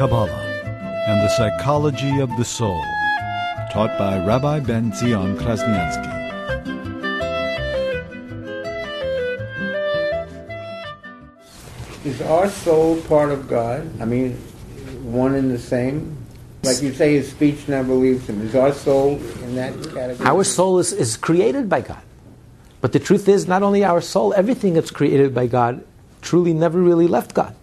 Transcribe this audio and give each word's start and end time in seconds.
Kabbalah 0.00 0.32
and 1.08 1.20
the 1.20 1.28
Psychology 1.28 2.20
of 2.20 2.34
the 2.38 2.44
Soul, 2.46 2.82
taught 3.70 3.98
by 3.98 4.16
Rabbi 4.24 4.60
Ben 4.60 4.94
Zion 4.94 5.36
Krasniansky. 5.36 6.08
Is 12.06 12.22
our 12.22 12.48
soul 12.48 12.98
part 13.02 13.30
of 13.30 13.46
God? 13.46 13.86
I 14.00 14.06
mean, 14.06 14.36
one 15.02 15.34
and 15.34 15.50
the 15.50 15.58
same? 15.58 16.16
Like 16.62 16.80
you 16.80 16.94
say, 16.94 17.16
his 17.16 17.30
speech 17.30 17.68
never 17.68 17.92
leaves 17.92 18.26
him. 18.26 18.40
Is 18.40 18.54
our 18.54 18.72
soul 18.72 19.20
in 19.42 19.54
that 19.56 19.74
category? 19.92 20.26
Our 20.26 20.44
soul 20.44 20.78
is, 20.78 20.94
is 20.94 21.18
created 21.18 21.68
by 21.68 21.82
God. 21.82 22.00
But 22.80 22.92
the 22.92 23.00
truth 23.00 23.28
is, 23.28 23.46
not 23.46 23.62
only 23.62 23.84
our 23.84 24.00
soul, 24.00 24.32
everything 24.32 24.72
that's 24.72 24.90
created 24.90 25.34
by 25.34 25.46
God 25.46 25.84
truly 26.22 26.54
never 26.54 26.80
really 26.80 27.06
left 27.06 27.34
God. 27.34 27.54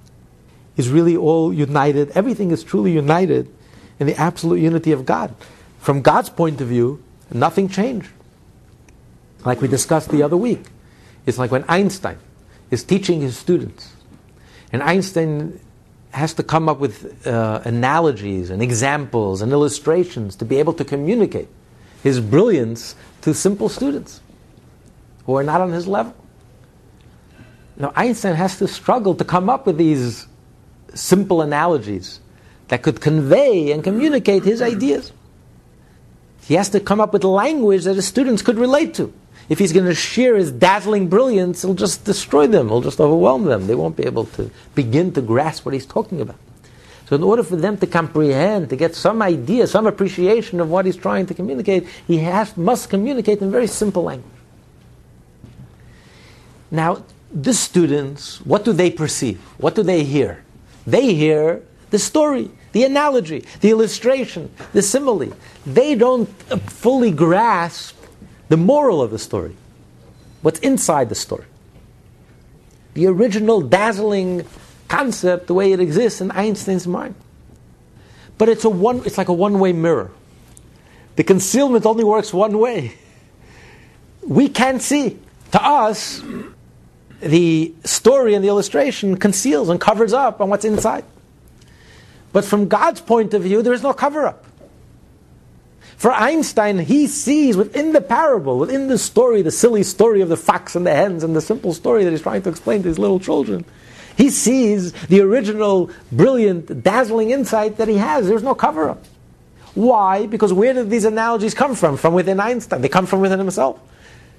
Is 0.78 0.90
really 0.90 1.18
all 1.18 1.52
united. 1.52 2.12
Everything 2.12 2.52
is 2.52 2.64
truly 2.64 2.92
united 2.92 3.52
in 4.00 4.08
the 4.08 4.16
absolute 4.16 4.60
unity 4.62 4.92
of 4.92 5.06
God. 5.06 5.34
From 5.80 6.02
God's 6.02 6.30
point 6.30 6.62
of 6.62 6.68
view, 6.68 7.04
nothing 7.32 7.68
changed. 7.68 8.10
Like 9.44 9.60
we 9.62 9.68
discussed 9.68 10.10
the 10.10 10.24
other 10.24 10.38
week. 10.38 10.66
It's 11.26 11.38
like 11.38 11.52
when 11.52 11.66
Einstein 11.68 12.18
is 12.70 12.84
teaching 12.84 13.22
his 13.22 13.38
students. 13.38 13.94
And 14.72 14.84
Einstein 14.84 15.60
has 16.12 16.34
to 16.36 16.44
come 16.44 16.70
up 16.70 16.80
with 16.80 17.28
uh, 17.28 17.62
analogies 17.66 18.50
and 18.50 18.62
examples 18.62 19.42
and 19.42 19.52
illustrations 19.52 20.36
to 20.38 20.46
be 20.46 20.58
able 20.58 20.74
to 20.74 20.86
communicate 20.86 21.48
his 22.04 22.20
brilliance 22.20 22.96
to 23.22 23.34
simple 23.34 23.70
students 23.70 24.22
who 25.26 25.36
are 25.36 25.44
not 25.44 25.62
on 25.62 25.72
his 25.72 25.88
level. 25.88 26.16
Now, 27.78 27.94
Einstein 27.96 28.36
has 28.36 28.58
to 28.60 28.68
struggle 28.68 29.16
to 29.16 29.24
come 29.24 29.50
up 29.50 29.68
with 29.68 29.78
these 29.78 30.28
simple 30.94 31.42
analogies 31.42 32.20
that 32.68 32.84
could 32.84 33.02
convey 33.02 33.72
and 33.72 33.84
communicate 33.84 34.44
his 34.44 34.62
ideas. 34.62 35.12
He 36.44 36.54
has 36.54 36.70
to 36.70 36.80
come 36.80 37.02
up 37.02 37.14
with 37.14 37.24
language 37.24 37.84
that 37.84 37.96
his 37.96 38.08
students 38.08 38.42
could 38.42 38.58
relate 38.58 38.94
to. 38.96 39.14
If 39.50 39.60
he's 39.60 39.72
going 39.72 39.86
to 39.86 39.96
share 39.96 40.36
his 40.36 40.52
dazzling 40.52 41.08
brilliance, 41.08 41.62
he'll 41.62 41.74
just 41.74 42.04
destroy 42.04 42.48
them, 42.48 42.68
he'll 42.68 42.82
just 42.82 43.00
overwhelm 43.00 43.46
them. 43.46 43.68
They 43.68 43.76
won't 43.76 43.96
be 43.96 44.06
able 44.06 44.26
to 44.26 44.52
begin 44.76 45.14
to 45.14 45.22
grasp 45.22 45.66
what 45.66 45.74
he's 45.74 45.86
talking 45.86 46.20
about. 46.20 46.38
So, 47.08 47.16
in 47.16 47.24
order 47.24 47.44
for 47.44 47.56
them 47.56 47.78
to 47.78 47.88
comprehend, 47.88 48.70
to 48.70 48.76
get 48.76 48.94
some 48.94 49.22
idea, 49.22 49.66
some 49.68 49.88
appreciation 49.88 50.60
of 50.60 50.70
what 50.70 50.86
he's 50.86 50.98
trying 50.98 51.26
to 51.28 51.34
communicate, 51.34 51.88
he 52.06 52.18
has, 52.18 52.58
must 52.58 52.90
communicate 52.90 53.42
in 53.42 53.50
very 53.50 53.68
simple 53.68 54.04
language. 54.04 54.34
Now, 56.70 57.04
the 57.32 57.54
students, 57.54 58.42
what 58.42 58.66
do 58.66 58.74
they 58.74 58.92
perceive? 58.92 59.40
What 59.58 59.76
do 59.76 59.84
they 59.84 60.04
hear? 60.04 60.44
They 60.88 61.14
hear 61.14 61.62
the 61.90 62.00
story, 62.00 62.50
the 62.72 62.86
analogy, 62.86 63.44
the 63.60 63.70
illustration, 63.70 64.50
the 64.72 64.82
simile. 64.82 65.34
They 65.66 65.96
don't 65.96 66.28
fully 66.72 67.12
grasp 67.12 67.96
the 68.48 68.58
moral 68.58 69.02
of 69.02 69.12
the 69.12 69.20
story, 69.20 69.56
what's 70.42 70.60
inside 70.60 71.10
the 71.10 71.16
story. 71.16 71.46
The 72.94 73.08
original 73.08 73.62
dazzling 73.62 74.46
concept, 74.88 75.48
the 75.48 75.54
way 75.54 75.74
it 75.74 75.82
exists 75.82 76.22
in 76.22 76.32
Einstein's 76.32 76.88
mind. 76.88 77.16
But 78.38 78.48
it's, 78.48 78.64
a 78.64 78.70
one, 78.70 79.02
it's 79.06 79.18
like 79.18 79.28
a 79.28 79.34
one 79.34 79.60
way 79.60 79.74
mirror. 79.74 80.10
The 81.18 81.24
concealment 81.24 81.86
only 81.86 82.06
works 82.06 82.34
one 82.34 82.58
way. 82.60 82.94
We 84.26 84.48
can't 84.48 84.82
see. 84.82 85.20
To 85.52 85.64
us, 85.64 86.22
the 87.20 87.74
story 87.84 88.34
and 88.34 88.44
the 88.44 88.50
illustration 88.50 89.18
conceals 89.18 89.70
and 89.70 89.82
covers 89.82 90.14
up 90.14 90.42
on 90.42 90.50
what's 90.50 90.66
inside. 90.66 91.04
But 92.34 92.46
from 92.46 92.68
God's 92.68 93.02
point 93.02 93.34
of 93.34 93.44
view, 93.44 93.62
there 93.62 93.74
is 93.74 93.84
no 93.84 93.94
cover 93.94 94.28
up. 94.28 94.46
For 95.98 96.12
Einstein, 96.12 96.78
he 96.78 97.08
sees 97.08 97.58
within 97.58 97.92
the 97.92 98.02
parable, 98.02 98.60
within 98.60 98.88
the 98.88 99.00
story, 99.00 99.42
the 99.42 99.50
silly 99.50 99.82
story 99.82 100.22
of 100.22 100.30
the 100.30 100.38
fox 100.38 100.76
and 100.76 100.86
the 100.86 100.94
hens, 100.94 101.24
and 101.24 101.36
the 101.36 101.42
simple 101.42 101.74
story 101.74 102.04
that 102.04 102.12
he's 102.12 102.22
trying 102.22 102.44
to 102.44 102.50
explain 102.50 102.84
to 102.84 102.88
his 102.88 103.00
little 103.00 103.20
children, 103.20 103.66
he 104.16 104.30
sees 104.30 104.92
the 105.08 105.22
original, 105.22 105.90
brilliant, 106.12 106.84
dazzling 106.84 107.32
insight 107.32 107.78
that 107.78 107.88
he 107.88 107.98
has. 107.98 108.28
There's 108.28 108.44
no 108.44 108.54
cover 108.54 108.90
up. 108.90 109.04
Why? 109.74 110.28
Because 110.28 110.54
where 110.54 110.74
did 110.74 110.90
these 110.90 111.06
analogies 111.06 111.54
come 111.54 111.76
from? 111.76 111.98
From 111.98 112.14
within 112.14 112.40
Einstein. 112.40 112.82
They 112.82 112.90
come 112.90 113.06
from 113.06 113.22
within 113.22 113.40
himself. 113.40 113.80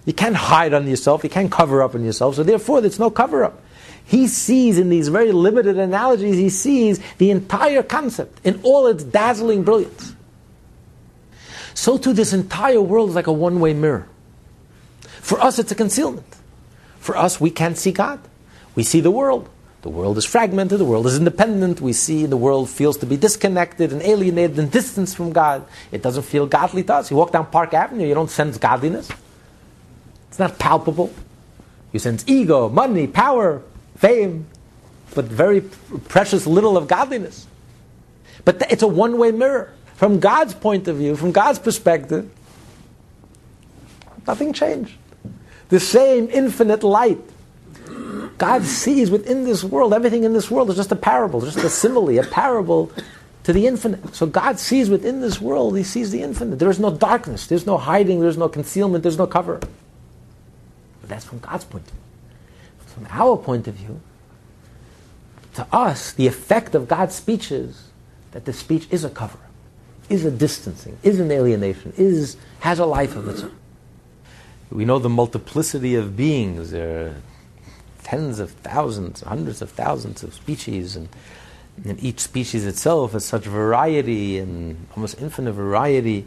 You 0.09 0.15
can't 0.15 0.37
hide 0.37 0.73
on 0.73 0.87
yourself, 0.87 1.23
you 1.23 1.29
can't 1.29 1.53
cover 1.53 1.83
up 1.83 1.95
on 1.95 2.03
yourself, 2.03 2.37
so 2.37 2.43
therefore 2.43 2.81
there's 2.81 2.99
no 2.99 3.11
cover 3.11 3.45
up. 3.45 3.61
He 4.07 4.27
sees 4.27 4.79
in 4.79 4.89
these 4.89 5.09
very 5.09 5.33
limited 5.33 5.79
analogies, 5.79 6.39
he 6.39 6.49
sees 6.49 6.99
the 7.19 7.31
entire 7.31 7.83
concept 7.83 8.41
in 8.43 8.59
all 8.63 8.87
its 8.87 9.05
dazzling 9.05 9.65
brilliance. 9.65 10.15
So 11.75 11.99
too, 11.99 12.15
this 12.15 12.33
entire 12.33 12.81
world 12.81 13.11
is 13.11 13.17
like 13.17 13.27
a 13.27 13.33
one 13.33 13.61
way 13.61 13.75
mirror. 13.75 14.09
For 15.21 15.39
us, 15.43 15.59
it's 15.59 15.73
a 15.73 15.75
concealment. 15.75 16.39
For 17.01 17.15
us, 17.15 17.39
we 17.39 17.51
can't 17.51 17.77
see 17.77 17.93
God. 17.93 18.19
We 18.77 18.85
see 18.85 19.01
the 19.01 19.11
world. 19.11 19.47
The 19.83 19.91
world 19.91 20.17
is 20.17 20.25
fragmented, 20.25 20.81
the 20.81 20.87
world 20.87 21.07
is 21.07 21.19
independent. 21.19 21.83
We 21.83 21.93
see 21.93 22.25
the 22.25 22.39
world 22.39 22.71
feels 22.71 22.97
to 22.99 23.07
be 23.07 23.19
disconnected 23.19 23.93
and 23.93 24.01
alienated 24.01 24.59
and 24.59 24.71
distanced 24.71 25.19
from 25.19 25.33
God. 25.33 25.67
It 25.93 26.01
doesn't 26.01 26.23
feel 26.23 26.47
godly 26.47 26.83
to 26.85 26.95
us. 26.95 27.11
You 27.11 27.19
walk 27.19 27.33
down 27.33 27.45
Park 27.51 27.75
Avenue, 27.75 28.07
you 28.07 28.15
don't 28.15 28.31
sense 28.31 28.57
godliness. 28.57 29.13
It's 30.39 30.53
not 30.53 30.61
palpable. 30.61 31.13
You 31.91 31.99
sense 31.99 32.23
ego, 32.29 32.69
money, 32.69 33.09
power, 33.09 33.61
fame, 33.97 34.47
but 35.13 35.25
very 35.25 35.63
precious 35.63 36.47
little 36.47 36.77
of 36.77 36.87
godliness. 36.87 37.49
But 38.45 38.63
it's 38.71 38.85
a 38.85 38.87
one 38.87 39.19
way 39.19 39.33
mirror. 39.33 39.73
From 39.97 40.21
God's 40.21 40.55
point 40.55 40.87
of 40.87 40.99
view, 40.99 41.17
from 41.17 41.33
God's 41.33 41.59
perspective, 41.59 42.31
nothing 44.29 44.53
changed. 44.53 44.95
The 45.71 45.81
same 45.81 46.29
infinite 46.31 46.85
light. 46.85 47.19
God 48.39 48.63
sees 48.63 49.11
within 49.11 49.43
this 49.43 49.65
world, 49.65 49.93
everything 49.93 50.23
in 50.23 50.35
this 50.35 50.49
world 50.53 50.71
is 50.71 50.77
just 50.77 50.93
a 50.93 50.97
parable, 50.97 51.41
just 51.41 51.59
a 51.59 51.69
simile, 51.69 52.17
a 52.17 52.23
parable 52.23 52.93
to 53.43 53.53
the 53.53 53.67
infinite. 53.67 54.15
So 54.15 54.25
God 54.25 54.61
sees 54.61 54.89
within 54.89 55.21
this 55.21 55.41
world, 55.41 55.77
He 55.77 55.83
sees 55.83 56.13
the 56.13 56.23
infinite. 56.23 56.61
There 56.61 56.71
is 56.71 56.79
no 56.79 56.95
darkness, 56.95 57.49
there's 57.49 57.67
no 57.67 57.77
hiding, 57.77 58.21
there's 58.21 58.39
no 58.39 58.49
concealment, 58.49 59.03
there's 59.03 59.19
no 59.19 59.27
cover. 59.27 59.59
But 61.09 61.15
that's 61.15 61.25
from 61.25 61.39
God's 61.39 61.65
point 61.65 61.87
of 61.87 61.93
view. 61.93 62.03
From 62.87 63.07
our 63.11 63.37
point 63.37 63.67
of 63.67 63.75
view, 63.75 64.01
to 65.55 65.67
us, 65.73 66.13
the 66.13 66.27
effect 66.27 66.75
of 66.75 66.87
God's 66.87 67.15
speech 67.15 67.51
is 67.51 67.89
that 68.33 68.45
the 68.45 68.53
speech 68.53 68.87
is 68.91 69.05
a 69.05 69.11
cover 69.11 69.39
is 70.09 70.25
a 70.25 70.31
distancing, 70.31 70.99
is 71.03 71.21
an 71.21 71.31
alienation, 71.31 71.93
is, 71.97 72.37
has 72.61 72.79
a 72.79 72.87
life 72.87 73.17
of 73.17 73.29
its 73.29 73.43
own. 73.43 73.55
We 74.71 74.85
know 74.85 74.99
the 74.99 75.09
multiplicity 75.09 75.95
of 75.95 76.17
beings. 76.17 76.71
There 76.71 77.07
are 77.07 77.15
tens 78.05 78.39
of 78.39 78.51
thousands, 78.51 79.21
hundreds 79.23 79.63
of 79.63 79.71
thousands 79.71 80.23
of 80.23 80.35
species, 80.35 80.97
and, 80.97 81.09
and 81.85 82.03
each 82.03 82.21
species 82.21 82.67
itself 82.67 83.13
has 83.13 83.25
such 83.25 83.45
variety 83.45 84.39
and 84.39 84.87
almost 84.95 85.21
infinite 85.21 85.53
variety. 85.53 86.27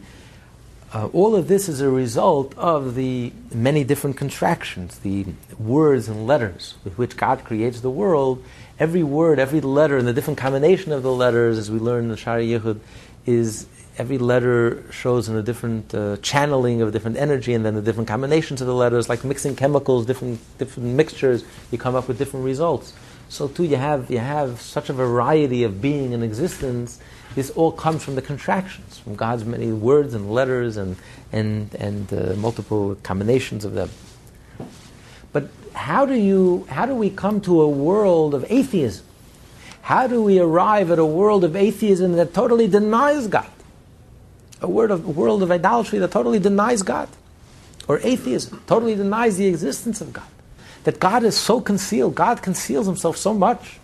Uh, 0.94 1.06
all 1.14 1.34
of 1.34 1.48
this 1.48 1.70
is 1.70 1.80
a 1.80 1.88
result 1.88 2.56
of 2.58 2.94
the 2.94 3.32
many 3.54 3.82
different 3.82 4.14
contractions, 4.14 4.98
the 4.98 5.24
words 5.58 6.06
and 6.06 6.26
letters 6.26 6.74
with 6.84 6.98
which 6.98 7.16
God 7.16 7.44
creates 7.44 7.80
the 7.80 7.90
world. 7.90 8.44
Every 8.78 9.02
word, 9.02 9.38
every 9.38 9.62
letter, 9.62 9.96
and 9.96 10.06
the 10.06 10.12
different 10.12 10.38
combination 10.38 10.92
of 10.92 11.02
the 11.02 11.10
letters, 11.10 11.56
as 11.56 11.70
we 11.70 11.78
learn 11.78 12.04
in 12.04 12.10
the 12.10 12.16
Shaar 12.18 12.40
HaYichud, 12.40 12.80
is 13.24 13.66
every 13.96 14.18
letter 14.18 14.84
shows 14.92 15.30
in 15.30 15.36
a 15.36 15.42
different 15.42 15.94
uh, 15.94 16.18
channeling 16.18 16.82
of 16.82 16.92
different 16.92 17.16
energy, 17.16 17.54
and 17.54 17.64
then 17.64 17.74
the 17.74 17.80
different 17.80 18.08
combinations 18.08 18.60
of 18.60 18.66
the 18.66 18.74
letters, 18.74 19.08
like 19.08 19.24
mixing 19.24 19.56
chemicals, 19.56 20.04
different 20.04 20.40
different 20.58 20.90
mixtures, 20.90 21.42
you 21.70 21.78
come 21.78 21.94
up 21.94 22.06
with 22.06 22.18
different 22.18 22.44
results. 22.44 22.92
So 23.30 23.48
too, 23.48 23.64
you 23.64 23.76
have 23.76 24.10
you 24.10 24.18
have 24.18 24.60
such 24.60 24.90
a 24.90 24.92
variety 24.92 25.64
of 25.64 25.80
being 25.80 26.12
and 26.12 26.22
existence. 26.22 27.00
This 27.34 27.50
all 27.50 27.72
comes 27.72 28.04
from 28.04 28.14
the 28.14 28.22
contractions, 28.22 28.98
from 28.98 29.14
God's 29.14 29.44
many 29.44 29.72
words 29.72 30.14
and 30.14 30.32
letters 30.32 30.76
and 30.76 30.96
and 31.32 31.74
and 31.74 32.12
uh, 32.12 32.34
multiple 32.36 32.96
combinations 33.02 33.64
of 33.64 33.74
them. 33.74 33.90
But 35.32 35.48
how 35.72 36.04
do 36.04 36.14
you 36.14 36.66
how 36.68 36.86
do 36.86 36.94
we 36.94 37.10
come 37.10 37.40
to 37.42 37.62
a 37.62 37.68
world 37.68 38.34
of 38.34 38.44
atheism? 38.50 39.06
How 39.82 40.06
do 40.06 40.22
we 40.22 40.38
arrive 40.38 40.90
at 40.90 40.98
a 40.98 41.04
world 41.04 41.42
of 41.42 41.56
atheism 41.56 42.12
that 42.12 42.32
totally 42.32 42.68
denies 42.68 43.26
God? 43.26 43.50
A, 44.60 44.66
of, 44.66 45.04
a 45.04 45.10
world 45.10 45.42
of 45.42 45.50
idolatry 45.50 45.98
that 45.98 46.12
totally 46.12 46.38
denies 46.38 46.82
God. 46.82 47.08
Or 47.88 47.98
atheism, 48.04 48.62
totally 48.68 48.94
denies 48.94 49.38
the 49.38 49.46
existence 49.46 50.00
of 50.00 50.12
God. 50.12 50.28
That 50.84 51.00
God 51.00 51.24
is 51.24 51.36
so 51.36 51.60
concealed, 51.60 52.14
God 52.14 52.42
conceals 52.42 52.86
himself 52.86 53.16
so 53.16 53.34
much 53.34 53.80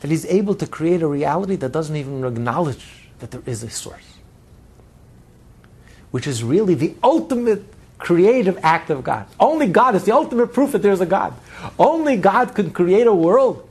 that 0.00 0.10
he's 0.10 0.26
able 0.26 0.54
to 0.54 0.66
create 0.66 1.02
a 1.02 1.06
reality 1.06 1.56
that 1.56 1.72
doesn't 1.72 1.96
even 1.96 2.24
acknowledge 2.24 2.84
that 3.18 3.30
there 3.30 3.42
is 3.46 3.62
a 3.62 3.70
source. 3.70 4.14
Which 6.10 6.26
is 6.26 6.42
really 6.42 6.74
the 6.74 6.94
ultimate 7.02 7.64
creative 7.98 8.58
act 8.62 8.90
of 8.90 9.04
God. 9.04 9.26
Only 9.38 9.68
God 9.68 9.94
is 9.94 10.04
the 10.04 10.12
ultimate 10.12 10.48
proof 10.48 10.72
that 10.72 10.82
there's 10.82 11.00
a 11.00 11.06
God. 11.06 11.34
Only 11.78 12.16
God 12.16 12.54
can 12.54 12.70
create 12.70 13.06
a 13.06 13.14
world 13.14 13.68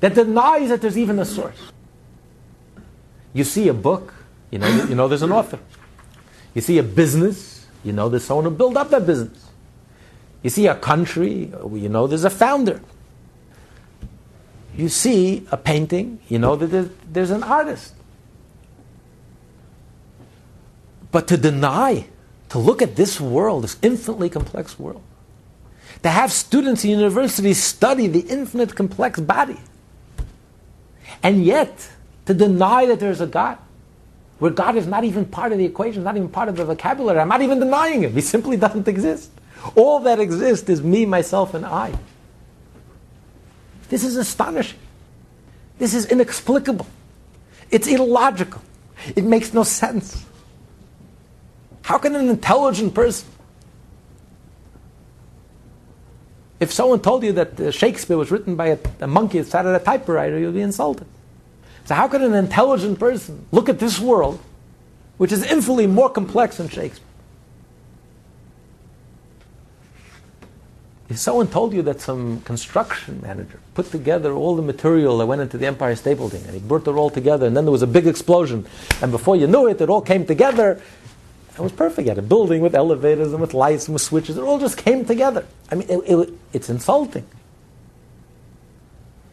that 0.00 0.14
denies 0.14 0.70
that 0.70 0.80
there's 0.80 0.98
even 0.98 1.18
a 1.18 1.24
source. 1.24 1.58
You 3.34 3.44
see 3.44 3.68
a 3.68 3.74
book, 3.74 4.14
you 4.50 4.58
know, 4.58 4.68
you 4.84 4.94
know 4.94 5.06
there's 5.06 5.22
an 5.22 5.32
author. 5.32 5.58
You 6.54 6.62
see 6.62 6.78
a 6.78 6.82
business, 6.82 7.66
you 7.84 7.92
know 7.92 8.08
there's 8.08 8.24
someone 8.24 8.46
who 8.46 8.50
built 8.50 8.76
up 8.76 8.90
that 8.90 9.06
business. 9.06 9.46
You 10.42 10.50
see 10.50 10.66
a 10.66 10.74
country, 10.74 11.52
you 11.72 11.88
know 11.88 12.06
there's 12.06 12.24
a 12.24 12.30
founder. 12.30 12.80
You 14.78 14.88
see 14.88 15.44
a 15.50 15.56
painting, 15.56 16.20
you 16.28 16.38
know 16.38 16.54
that 16.54 16.88
there's, 17.12 17.30
an 17.32 17.42
artist. 17.42 17.94
But 21.10 21.26
to 21.26 21.36
deny, 21.36 22.06
to 22.50 22.60
look 22.60 22.80
at 22.80 22.94
this 22.94 23.20
world, 23.20 23.64
this 23.64 23.76
infinitely 23.82 24.30
complex 24.30 24.78
world, 24.78 25.02
to 26.04 26.08
have 26.08 26.30
students 26.30 26.84
in 26.84 26.90
universities 26.90 27.60
study 27.60 28.06
the 28.06 28.20
infinite 28.20 28.76
complex 28.76 29.18
body, 29.18 29.58
and 31.24 31.44
yet 31.44 31.90
to 32.26 32.34
deny 32.34 32.86
that 32.86 33.00
there's 33.00 33.20
a 33.20 33.26
God, 33.26 33.58
where 34.38 34.52
God 34.52 34.76
is 34.76 34.86
not 34.86 35.02
even 35.02 35.24
part 35.24 35.50
of 35.50 35.58
the 35.58 35.64
equation, 35.64 36.04
not 36.04 36.16
even 36.16 36.28
part 36.28 36.48
of 36.48 36.54
the 36.54 36.64
vocabulary. 36.64 37.18
I'm 37.18 37.28
not 37.28 37.42
even 37.42 37.58
denying 37.58 38.04
him. 38.04 38.12
He 38.12 38.20
simply 38.20 38.56
doesn't 38.64 38.86
exist. 38.86 39.32
All 39.74 39.98
that 40.00 40.20
exists 40.20 40.68
is 40.70 40.84
me, 40.84 41.04
myself, 41.04 41.54
and 41.54 41.66
I. 41.66 41.98
This 43.88 44.04
is 44.04 44.16
astonishing. 44.16 44.78
This 45.78 45.94
is 45.94 46.06
inexplicable. 46.06 46.86
It's 47.70 47.86
illogical. 47.86 48.62
It 49.14 49.24
makes 49.24 49.54
no 49.54 49.62
sense. 49.62 50.24
How 51.82 51.98
can 51.98 52.14
an 52.14 52.28
intelligent 52.28 52.94
person, 52.94 53.28
if 56.60 56.72
someone 56.72 57.00
told 57.00 57.22
you 57.22 57.32
that 57.32 57.58
uh, 57.60 57.70
Shakespeare 57.70 58.18
was 58.18 58.30
written 58.30 58.56
by 58.56 58.66
a, 58.68 58.78
a 59.00 59.06
monkey 59.06 59.38
that 59.38 59.46
sat 59.46 59.64
at 59.64 59.80
a 59.80 59.82
typewriter, 59.82 60.38
you'd 60.38 60.54
be 60.54 60.60
insulted. 60.60 61.06
So, 61.84 61.94
how 61.94 62.08
can 62.08 62.22
an 62.22 62.34
intelligent 62.34 62.98
person 62.98 63.46
look 63.52 63.68
at 63.68 63.78
this 63.78 63.98
world, 63.98 64.40
which 65.16 65.32
is 65.32 65.42
infinitely 65.44 65.86
more 65.86 66.10
complex 66.10 66.58
than 66.58 66.68
Shakespeare? 66.68 67.07
If 71.08 71.18
someone 71.18 71.46
told 71.48 71.72
you 71.72 71.80
that 71.82 72.02
some 72.02 72.42
construction 72.42 73.20
manager 73.22 73.60
put 73.72 73.90
together 73.90 74.32
all 74.34 74.54
the 74.56 74.62
material 74.62 75.16
that 75.18 75.26
went 75.26 75.40
into 75.40 75.56
the 75.56 75.66
Empire 75.66 75.96
State 75.96 76.18
Building 76.18 76.42
and 76.44 76.52
he 76.52 76.60
brought 76.60 76.86
it 76.86 76.90
all 76.90 77.08
together 77.08 77.46
and 77.46 77.56
then 77.56 77.64
there 77.64 77.72
was 77.72 77.82
a 77.82 77.86
big 77.86 78.06
explosion 78.06 78.66
and 79.00 79.10
before 79.10 79.34
you 79.34 79.46
knew 79.46 79.66
it, 79.68 79.80
it 79.80 79.88
all 79.88 80.02
came 80.02 80.26
together. 80.26 80.82
It 81.54 81.60
was 81.60 81.72
perfect. 81.72 82.04
You 82.04 82.10
had 82.10 82.18
a 82.18 82.22
building 82.22 82.60
with 82.60 82.74
elevators 82.74 83.32
and 83.32 83.40
with 83.40 83.54
lights 83.54 83.86
and 83.88 83.94
with 83.94 84.02
switches. 84.02 84.36
It 84.36 84.42
all 84.42 84.58
just 84.58 84.76
came 84.76 85.06
together. 85.06 85.46
I 85.72 85.76
mean, 85.76 85.88
it, 85.88 85.98
it, 85.98 86.34
it's 86.52 86.68
insulting. 86.68 87.26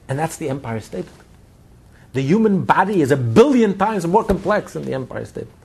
And 0.07 0.17
that's 0.17 0.37
the 0.37 0.49
Empire 0.49 0.79
State 0.79 1.05
Building. 1.05 1.25
The 2.13 2.21
human 2.21 2.63
body 2.63 3.01
is 3.01 3.11
a 3.11 3.17
billion 3.17 3.77
times 3.77 4.07
more 4.07 4.23
complex 4.23 4.73
than 4.73 4.85
the 4.85 4.93
Empire 4.93 5.25
State 5.25 5.43
Building. 5.43 5.64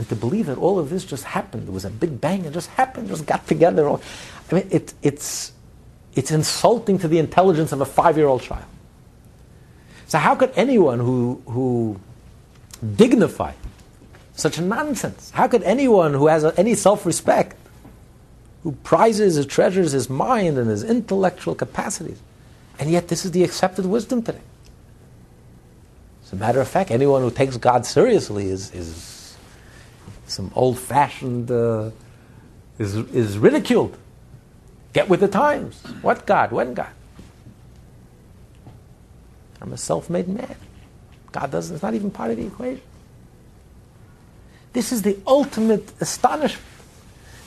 And 0.00 0.08
to 0.08 0.16
believe 0.16 0.46
that 0.46 0.56
all 0.56 0.78
of 0.78 0.88
this 0.88 1.04
just 1.04 1.24
happened, 1.24 1.68
it 1.68 1.72
was 1.72 1.84
a 1.84 1.90
big 1.90 2.22
bang, 2.22 2.46
it 2.46 2.54
just 2.54 2.70
happened, 2.70 3.08
just 3.08 3.26
got 3.26 3.46
together. 3.46 3.86
I 3.86 3.98
mean, 4.50 4.66
it, 4.70 4.94
it's, 5.02 5.52
it's 6.14 6.30
insulting 6.30 6.98
to 7.00 7.06
the 7.06 7.18
intelligence 7.18 7.70
of 7.70 7.82
a 7.82 7.84
five 7.84 8.16
year 8.16 8.26
old 8.26 8.40
child. 8.40 8.64
So, 10.06 10.16
how 10.16 10.36
could 10.36 10.52
anyone 10.56 11.00
who, 11.00 11.42
who 11.44 12.00
dignify 12.96 13.52
such 14.32 14.58
nonsense, 14.58 15.32
how 15.32 15.46
could 15.46 15.64
anyone 15.64 16.14
who 16.14 16.28
has 16.28 16.44
any 16.58 16.74
self 16.74 17.04
respect, 17.04 17.58
who 18.62 18.72
prizes 18.72 19.36
and 19.36 19.50
treasures 19.50 19.92
his 19.92 20.08
mind 20.08 20.56
and 20.56 20.70
his 20.70 20.82
intellectual 20.82 21.54
capacities, 21.54 22.22
and 22.78 22.90
yet 22.90 23.08
this 23.08 23.26
is 23.26 23.32
the 23.32 23.44
accepted 23.44 23.84
wisdom 23.84 24.22
today? 24.22 24.40
As 26.24 26.32
a 26.32 26.36
matter 26.36 26.58
of 26.58 26.68
fact, 26.68 26.90
anyone 26.90 27.20
who 27.20 27.30
takes 27.30 27.58
God 27.58 27.84
seriously 27.84 28.48
is, 28.48 28.72
is 28.72 29.19
some 30.30 30.50
old 30.54 30.78
fashioned, 30.78 31.50
uh, 31.50 31.90
is, 32.78 32.96
is 32.96 33.36
ridiculed. 33.36 33.96
Get 34.92 35.08
with 35.08 35.20
the 35.20 35.28
times. 35.28 35.82
What 36.02 36.26
God? 36.26 36.52
When 36.52 36.74
God? 36.74 36.90
I'm 39.60 39.72
a 39.72 39.76
self 39.76 40.08
made 40.08 40.28
man. 40.28 40.56
God 41.32 41.50
doesn't, 41.50 41.74
it's 41.74 41.82
not 41.82 41.94
even 41.94 42.10
part 42.10 42.30
of 42.30 42.38
the 42.38 42.46
equation. 42.46 42.82
This 44.72 44.92
is 44.92 45.02
the 45.02 45.18
ultimate 45.26 45.92
astonishment. 46.00 46.64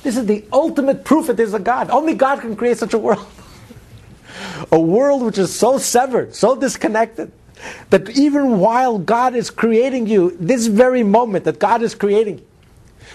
This 0.03 0.17
is 0.17 0.25
the 0.25 0.43
ultimate 0.51 1.05
proof 1.05 1.27
that 1.27 1.37
there's 1.37 1.53
a 1.53 1.59
God. 1.59 1.89
Only 1.89 2.13
God 2.13 2.41
can 2.41 2.55
create 2.55 2.77
such 2.77 2.93
a 2.93 2.97
world. 2.97 3.25
a 4.71 4.79
world 4.79 5.23
which 5.23 5.37
is 5.37 5.53
so 5.53 5.77
severed, 5.77 6.35
so 6.35 6.55
disconnected, 6.55 7.31
that 7.89 8.09
even 8.09 8.59
while 8.59 8.99
God 8.99 9.35
is 9.35 9.49
creating 9.49 10.07
you, 10.07 10.35
this 10.39 10.67
very 10.67 11.03
moment 11.03 11.45
that 11.45 11.59
God 11.59 11.81
is 11.81 11.95
creating 11.95 12.39
you, 12.39 12.45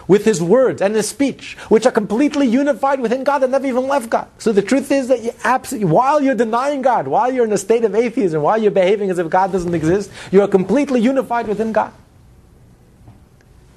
with 0.08 0.24
his 0.24 0.42
words 0.42 0.82
and 0.82 0.96
his 0.96 1.08
speech, 1.08 1.56
which 1.68 1.86
are 1.86 1.92
completely 1.92 2.46
unified 2.48 2.98
within 2.98 3.22
God 3.22 3.42
and 3.42 3.52
never 3.52 3.66
even 3.66 3.86
left 3.86 4.10
God. 4.10 4.26
So 4.38 4.52
the 4.52 4.62
truth 4.62 4.90
is 4.90 5.08
that 5.08 5.22
you 5.22 5.32
absolutely, 5.44 5.90
while 5.92 6.20
you're 6.20 6.34
denying 6.34 6.82
God, 6.82 7.06
while 7.06 7.30
you're 7.30 7.44
in 7.44 7.52
a 7.52 7.58
state 7.58 7.84
of 7.84 7.94
atheism, 7.94 8.42
while 8.42 8.58
you're 8.60 8.70
behaving 8.70 9.10
as 9.10 9.18
if 9.18 9.28
God 9.28 9.52
doesn't 9.52 9.74
exist, 9.74 10.10
you 10.32 10.40
are 10.42 10.48
completely 10.48 11.00
unified 11.00 11.46
within 11.46 11.72
God. 11.72 11.92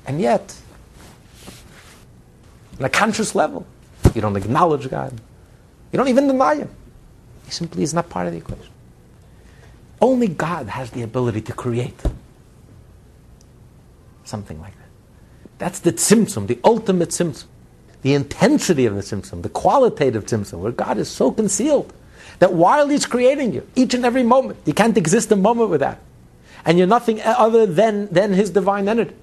And 0.07 0.19
yet, 0.19 0.55
on 2.79 2.85
a 2.85 2.89
conscious 2.89 3.35
level, 3.35 3.67
you 4.15 4.21
don't 4.21 4.35
acknowledge 4.35 4.89
God. 4.89 5.13
You 5.91 5.97
don't 5.97 6.07
even 6.07 6.27
deny 6.27 6.55
Him. 6.55 6.69
He 7.45 7.51
simply 7.51 7.83
is 7.83 7.93
not 7.93 8.09
part 8.09 8.27
of 8.27 8.33
the 8.33 8.39
equation. 8.39 8.71
Only 10.01 10.27
God 10.27 10.67
has 10.67 10.89
the 10.91 11.03
ability 11.03 11.41
to 11.41 11.53
create 11.53 12.01
something 14.23 14.59
like 14.59 14.73
that. 14.77 14.80
That's 15.61 15.77
the 15.77 15.93
tzimtzum, 15.93 16.47
the 16.47 16.57
ultimate 16.63 17.09
tzimtzum. 17.09 17.45
The 18.01 18.15
intensity 18.15 18.87
of 18.87 18.95
the 18.95 19.01
tzimtzum, 19.01 19.43
the 19.43 19.49
qualitative 19.49 20.25
tzimtzum, 20.25 20.57
where 20.57 20.71
God 20.71 20.97
is 20.97 21.07
so 21.07 21.31
concealed 21.31 21.93
that 22.39 22.51
while 22.51 22.87
He's 22.87 23.05
creating 23.05 23.53
you, 23.53 23.67
each 23.75 23.93
and 23.93 24.03
every 24.03 24.23
moment, 24.23 24.57
you 24.65 24.73
can't 24.73 24.97
exist 24.97 25.31
a 25.31 25.35
moment 25.35 25.69
without. 25.69 25.99
And 26.65 26.79
you're 26.79 26.87
nothing 26.87 27.21
other 27.21 27.67
than, 27.67 28.07
than 28.07 28.33
His 28.33 28.49
divine 28.49 28.89
energy. 28.89 29.13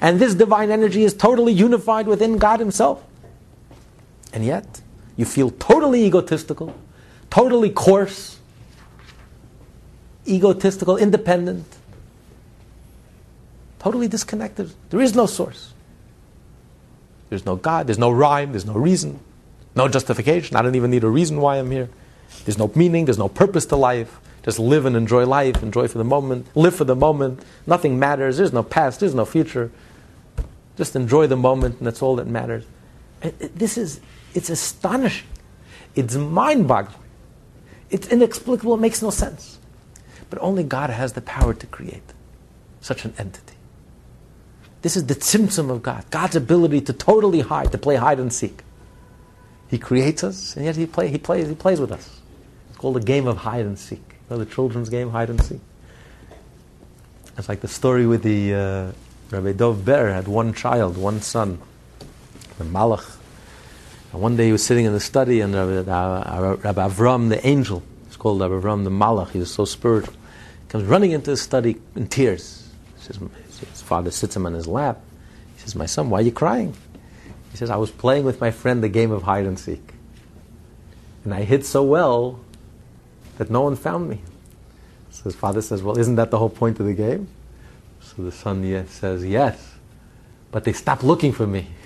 And 0.00 0.20
this 0.20 0.36
divine 0.36 0.70
energy 0.70 1.02
is 1.02 1.14
totally 1.14 1.52
unified 1.52 2.06
within 2.06 2.38
God 2.38 2.60
Himself. 2.60 3.02
And 4.32 4.44
yet, 4.44 4.80
you 5.16 5.24
feel 5.24 5.50
totally 5.50 6.04
egotistical, 6.04 6.76
totally 7.28 7.70
coarse, 7.70 8.38
egotistical, 10.28 10.96
independent, 10.96 11.66
totally 13.80 14.06
disconnected. 14.06 14.70
There 14.90 15.00
is 15.00 15.16
no 15.16 15.26
source. 15.26 15.72
There's 17.28 17.44
no 17.44 17.56
God, 17.56 17.86
there's 17.86 17.98
no 17.98 18.10
rhyme, 18.10 18.52
there's 18.52 18.66
no 18.66 18.74
reason, 18.74 19.20
no 19.74 19.88
justification. 19.88 20.56
I 20.56 20.62
don't 20.62 20.74
even 20.74 20.90
need 20.90 21.04
a 21.04 21.08
reason 21.08 21.40
why 21.40 21.58
I'm 21.58 21.70
here. 21.70 21.90
There's 22.44 22.58
no 22.58 22.70
meaning, 22.74 23.04
there's 23.04 23.18
no 23.18 23.28
purpose 23.28 23.66
to 23.66 23.76
life. 23.76 24.20
Just 24.42 24.58
live 24.58 24.86
and 24.86 24.96
enjoy 24.96 25.26
life, 25.26 25.62
enjoy 25.62 25.88
for 25.88 25.98
the 25.98 26.04
moment, 26.04 26.46
live 26.54 26.74
for 26.74 26.84
the 26.84 26.96
moment. 26.96 27.42
Nothing 27.66 27.98
matters. 27.98 28.38
There's 28.38 28.52
no 28.52 28.62
past, 28.62 29.00
there's 29.00 29.14
no 29.14 29.24
future. 29.24 29.70
Just 30.76 30.96
enjoy 30.96 31.26
the 31.26 31.36
moment, 31.36 31.78
and 31.78 31.86
that's 31.86 32.00
all 32.00 32.16
that 32.16 32.26
matters. 32.26 32.64
This 33.20 33.76
is, 33.76 34.00
it's 34.32 34.48
astonishing. 34.48 35.26
It's 35.94 36.14
mind 36.14 36.68
boggling. 36.68 36.96
It's 37.90 38.08
inexplicable. 38.08 38.74
It 38.74 38.80
makes 38.80 39.02
no 39.02 39.10
sense. 39.10 39.58
But 40.30 40.38
only 40.40 40.62
God 40.62 40.90
has 40.90 41.14
the 41.14 41.20
power 41.20 41.52
to 41.52 41.66
create 41.66 42.14
such 42.80 43.04
an 43.04 43.14
entity. 43.18 43.47
This 44.82 44.96
is 44.96 45.06
the 45.06 45.14
tzimtzum 45.14 45.70
of 45.70 45.82
God, 45.82 46.04
God's 46.10 46.36
ability 46.36 46.82
to 46.82 46.92
totally 46.92 47.40
hide, 47.40 47.72
to 47.72 47.78
play 47.78 47.96
hide 47.96 48.20
and 48.20 48.32
seek. 48.32 48.62
He 49.68 49.78
creates 49.78 50.22
us, 50.24 50.56
and 50.56 50.64
yet 50.64 50.76
he, 50.76 50.86
play, 50.86 51.08
he, 51.08 51.18
plays, 51.18 51.48
he 51.48 51.54
plays 51.54 51.80
with 51.80 51.92
us. 51.92 52.20
It's 52.68 52.78
called 52.78 52.96
a 52.96 53.00
game 53.00 53.26
of 53.26 53.38
hide 53.38 53.66
and 53.66 53.78
seek. 53.78 54.02
You 54.08 54.36
know 54.36 54.38
the 54.38 54.46
children's 54.46 54.88
game, 54.88 55.10
hide 55.10 55.30
and 55.30 55.42
seek? 55.42 55.60
It's 57.36 57.48
like 57.48 57.60
the 57.60 57.68
story 57.68 58.06
with 58.06 58.22
the 58.22 58.54
uh, 58.54 58.92
Rabbi 59.30 59.52
Dov 59.52 59.84
Ber 59.84 60.12
had 60.12 60.26
one 60.26 60.54
child, 60.54 60.96
one 60.96 61.20
son, 61.20 61.58
the 62.56 62.64
Malach. 62.64 63.16
And 64.12 64.22
one 64.22 64.36
day 64.36 64.46
he 64.46 64.52
was 64.52 64.64
sitting 64.64 64.86
in 64.86 64.92
the 64.92 65.00
study, 65.00 65.40
and 65.40 65.54
Rabbi, 65.54 65.90
uh, 65.90 66.56
Rabbi 66.62 66.88
Avram, 66.88 67.28
the 67.28 67.46
angel, 67.46 67.82
it's 68.06 68.16
called 68.16 68.40
Rabbi 68.40 68.54
Avram 68.54 68.84
the 68.84 68.90
Malach, 68.90 69.30
he 69.30 69.38
was 69.38 69.52
so 69.52 69.64
spiritual, 69.64 70.14
comes 70.68 70.84
running 70.84 71.10
into 71.10 71.30
the 71.30 71.36
study 71.36 71.76
in 71.94 72.08
tears. 72.08 72.67
Says, 73.00 73.18
his 73.60 73.82
father 73.82 74.10
sits 74.10 74.36
him 74.36 74.46
on 74.46 74.54
his 74.54 74.66
lap. 74.66 75.00
He 75.56 75.62
says, 75.62 75.74
My 75.74 75.86
son, 75.86 76.10
why 76.10 76.18
are 76.18 76.22
you 76.22 76.32
crying? 76.32 76.74
He 77.50 77.56
says, 77.56 77.70
I 77.70 77.76
was 77.76 77.90
playing 77.90 78.24
with 78.24 78.40
my 78.40 78.50
friend 78.50 78.82
the 78.82 78.88
game 78.88 79.10
of 79.10 79.22
hide 79.22 79.46
and 79.46 79.58
seek. 79.58 79.94
And 81.24 81.34
I 81.34 81.42
hid 81.42 81.64
so 81.64 81.82
well 81.82 82.40
that 83.38 83.50
no 83.50 83.62
one 83.62 83.76
found 83.76 84.08
me. 84.08 84.20
So 85.10 85.24
his 85.24 85.34
father 85.34 85.62
says, 85.62 85.82
Well, 85.82 85.98
isn't 85.98 86.16
that 86.16 86.30
the 86.30 86.38
whole 86.38 86.50
point 86.50 86.78
of 86.80 86.86
the 86.86 86.94
game? 86.94 87.28
So 88.00 88.22
the 88.22 88.32
son 88.32 88.64
yes, 88.64 88.90
says, 88.90 89.24
Yes. 89.24 89.74
But 90.50 90.64
they 90.64 90.72
stopped 90.72 91.04
looking 91.04 91.32
for 91.32 91.46
me. 91.46 91.68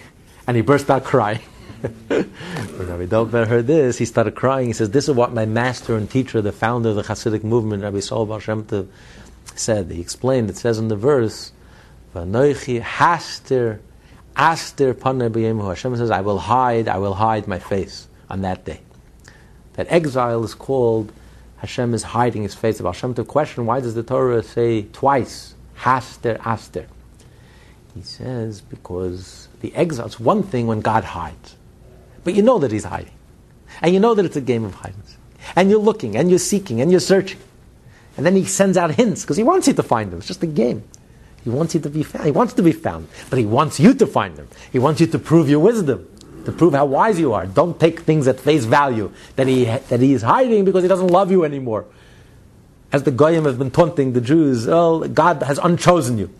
And 0.45 0.57
he 0.57 0.63
burst 0.63 0.91
out 0.91 1.05
crying. 1.05 1.39
when 1.81 2.01
Rabbi 2.09 3.07
Dovber 3.07 3.47
heard 3.47 3.69
this, 3.69 3.97
he 3.97 4.05
started 4.05 4.35
crying. 4.35 4.67
He 4.67 4.73
says, 4.73 4.91
This 4.91 5.09
is 5.09 5.15
what 5.15 5.33
my 5.33 5.47
master 5.47 5.97
and 5.97 6.11
teacher, 6.11 6.43
the 6.43 6.51
founder 6.51 6.89
of 6.89 6.97
the 6.97 7.03
Hasidic 7.03 7.45
movement, 7.45 7.85
Rabbi 7.85 8.01
Saul 8.01 8.27
Baal 8.27 8.41
Shem 8.41 8.67
said, 9.59 9.91
he 9.91 10.01
explained, 10.01 10.51
it 10.51 10.57
says 10.57 10.79
in 10.79 10.89
the 10.89 10.97
verse, 10.97 11.53
Vanoichi 12.15 12.81
haster 12.83 13.81
aster 14.37 14.95
Hashem 14.95 15.97
says, 15.97 16.11
I 16.11 16.21
will 16.21 16.39
hide, 16.39 16.89
I 16.89 16.99
will 16.99 17.15
hide 17.15 17.47
my 17.47 17.59
face 17.59 18.09
on 18.31 18.43
that 18.43 18.65
day. 18.65 18.81
That 19.75 19.87
exile 19.91 20.45
is 20.45 20.55
called 20.55 21.13
Hashem 21.59 21.95
is 21.95 22.03
hiding 22.03 22.43
his 22.43 22.55
face. 22.55 22.81
Of 22.81 22.87
Hashem 22.87 23.15
to 23.15 23.25
question, 23.25 23.67
why 23.67 23.81
does 23.81 23.95
the 23.95 24.03
Torah 24.03 24.43
say 24.43 24.83
twice, 24.83 25.55
haster, 25.79 26.41
aster? 26.45 26.89
He 27.95 28.03
says, 28.03 28.61
because 28.61 29.49
the 29.61 29.75
exile, 29.75 30.07
it's 30.07 30.19
one 30.19 30.43
thing 30.43 30.67
when 30.67 30.81
God 30.81 31.05
hides. 31.05 31.57
But 32.25 32.35
you 32.35 32.43
know 32.43 32.59
that 32.59 32.73
he's 32.73 32.85
hiding. 32.85 33.13
And 33.81 33.95
you 33.95 34.01
know 34.01 34.15
that 34.15 34.25
it's 34.25 34.37
a 34.37 34.41
game 34.41 34.65
of 34.65 34.75
hide 34.75 34.95
and 34.95 35.05
seek. 35.07 35.19
And 35.57 35.71
you're 35.71 35.81
looking, 35.81 36.17
and 36.17 36.31
you're 36.31 36.39
seeking, 36.39 36.81
and 36.81 36.91
you're 36.91 37.01
searching. 37.01 37.39
And 38.17 38.27
then 38.27 38.37
he 38.37 38.45
sends 38.45 38.77
out 38.77 38.91
hints, 38.93 39.23
because 39.23 39.37
he 39.37 39.43
wants 39.43 39.67
you 39.67 39.75
to 39.75 39.83
find 39.83 40.11
them. 40.11 40.19
It's 40.19 40.29
just 40.29 40.43
a 40.43 40.47
game. 40.47 40.85
He 41.45 41.51
wants 41.51 41.75
you 41.75 41.81
to 41.81 41.91
be 41.91 42.03
found. 42.03 42.25
He 42.25 42.31
wants 42.31 42.53
to 42.55 42.63
be 42.63 42.73
found, 42.73 43.09
but 43.31 43.39
he 43.39 43.47
wants 43.47 43.81
you 43.81 43.95
to 43.95 44.07
find 44.07 44.37
them. 44.37 44.49
He 44.71 44.79
wants 44.79 45.01
you 45.01 45.07
to 45.09 45.19
prove 45.19 45.49
your 45.49 45.61
wisdom, 45.61 46.09
to 46.45 46.53
prove 46.53 46.73
how 46.75 46.87
wise 46.87 47.19
you 47.19 47.33
are. 47.33 47.47
Don't 47.47 47.81
take 47.81 48.01
things 48.01 48.29
at 48.29 48.39
face 48.39 48.65
value 48.65 49.13
that 49.37 49.49
he 49.49 49.65
that 49.65 50.01
he 50.01 50.13
is 50.13 50.23
hiding 50.23 50.65
because 50.65 50.83
he 50.83 50.89
doesn't 50.89 51.09
love 51.09 51.31
you 51.31 51.45
anymore. 51.45 51.87
As 52.93 53.03
the 53.03 53.11
goyim 53.11 53.45
have 53.47 53.59
been 53.59 53.71
taunting 53.71 54.13
the 54.13 54.21
Jews, 54.21 54.69
oh, 54.69 55.09
God 55.09 55.43
has 55.43 55.59
unchosen 55.59 56.19
you. 56.19 56.31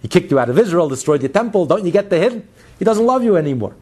He 0.00 0.08
kicked 0.08 0.30
you 0.30 0.38
out 0.38 0.48
of 0.48 0.58
Israel, 0.58 0.88
destroyed 0.88 1.20
your 1.20 1.32
temple. 1.32 1.66
Don't 1.66 1.84
you 1.84 1.90
get 1.90 2.08
the 2.08 2.18
hint? 2.18 2.46
He 2.78 2.84
doesn't 2.84 3.04
love 3.04 3.24
you 3.24 3.36
anymore. 3.36 3.74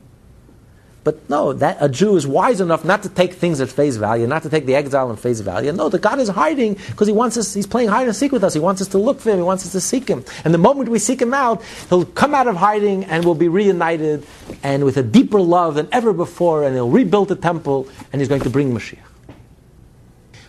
But 1.04 1.30
no, 1.30 1.52
that 1.54 1.78
a 1.80 1.88
Jew 1.88 2.16
is 2.16 2.26
wise 2.26 2.60
enough 2.60 2.84
not 2.84 3.02
to 3.04 3.08
take 3.08 3.34
things 3.34 3.60
at 3.60 3.68
face 3.68 3.96
value, 3.96 4.26
not 4.26 4.42
to 4.42 4.50
take 4.50 4.66
the 4.66 4.74
exile 4.74 5.10
at 5.12 5.18
face 5.18 5.40
value. 5.40 5.72
No, 5.72 5.88
that 5.88 6.00
God 6.00 6.18
is 6.18 6.28
hiding 6.28 6.74
because 6.74 7.06
He 7.06 7.12
wants 7.12 7.36
us. 7.36 7.54
He's 7.54 7.66
playing 7.66 7.88
hide 7.88 8.06
and 8.06 8.16
seek 8.16 8.32
with 8.32 8.44
us. 8.44 8.52
He 8.52 8.60
wants 8.60 8.82
us 8.82 8.88
to 8.88 8.98
look 8.98 9.20
for 9.20 9.30
Him. 9.30 9.36
He 9.36 9.42
wants 9.42 9.64
us 9.64 9.72
to 9.72 9.80
seek 9.80 10.08
Him. 10.08 10.24
And 10.44 10.52
the 10.52 10.58
moment 10.58 10.88
we 10.90 10.98
seek 10.98 11.22
Him 11.22 11.32
out, 11.32 11.62
He'll 11.88 12.04
come 12.04 12.34
out 12.34 12.46
of 12.46 12.56
hiding 12.56 13.04
and 13.04 13.24
we'll 13.24 13.34
be 13.34 13.48
reunited 13.48 14.26
and 14.62 14.84
with 14.84 14.96
a 14.96 15.02
deeper 15.02 15.40
love 15.40 15.76
than 15.76 15.88
ever 15.92 16.12
before. 16.12 16.64
And 16.64 16.74
He'll 16.74 16.90
rebuild 16.90 17.28
the 17.28 17.36
temple 17.36 17.88
and 18.12 18.20
He's 18.20 18.28
going 18.28 18.42
to 18.42 18.50
bring 18.50 18.74
Mashiach. 18.74 18.98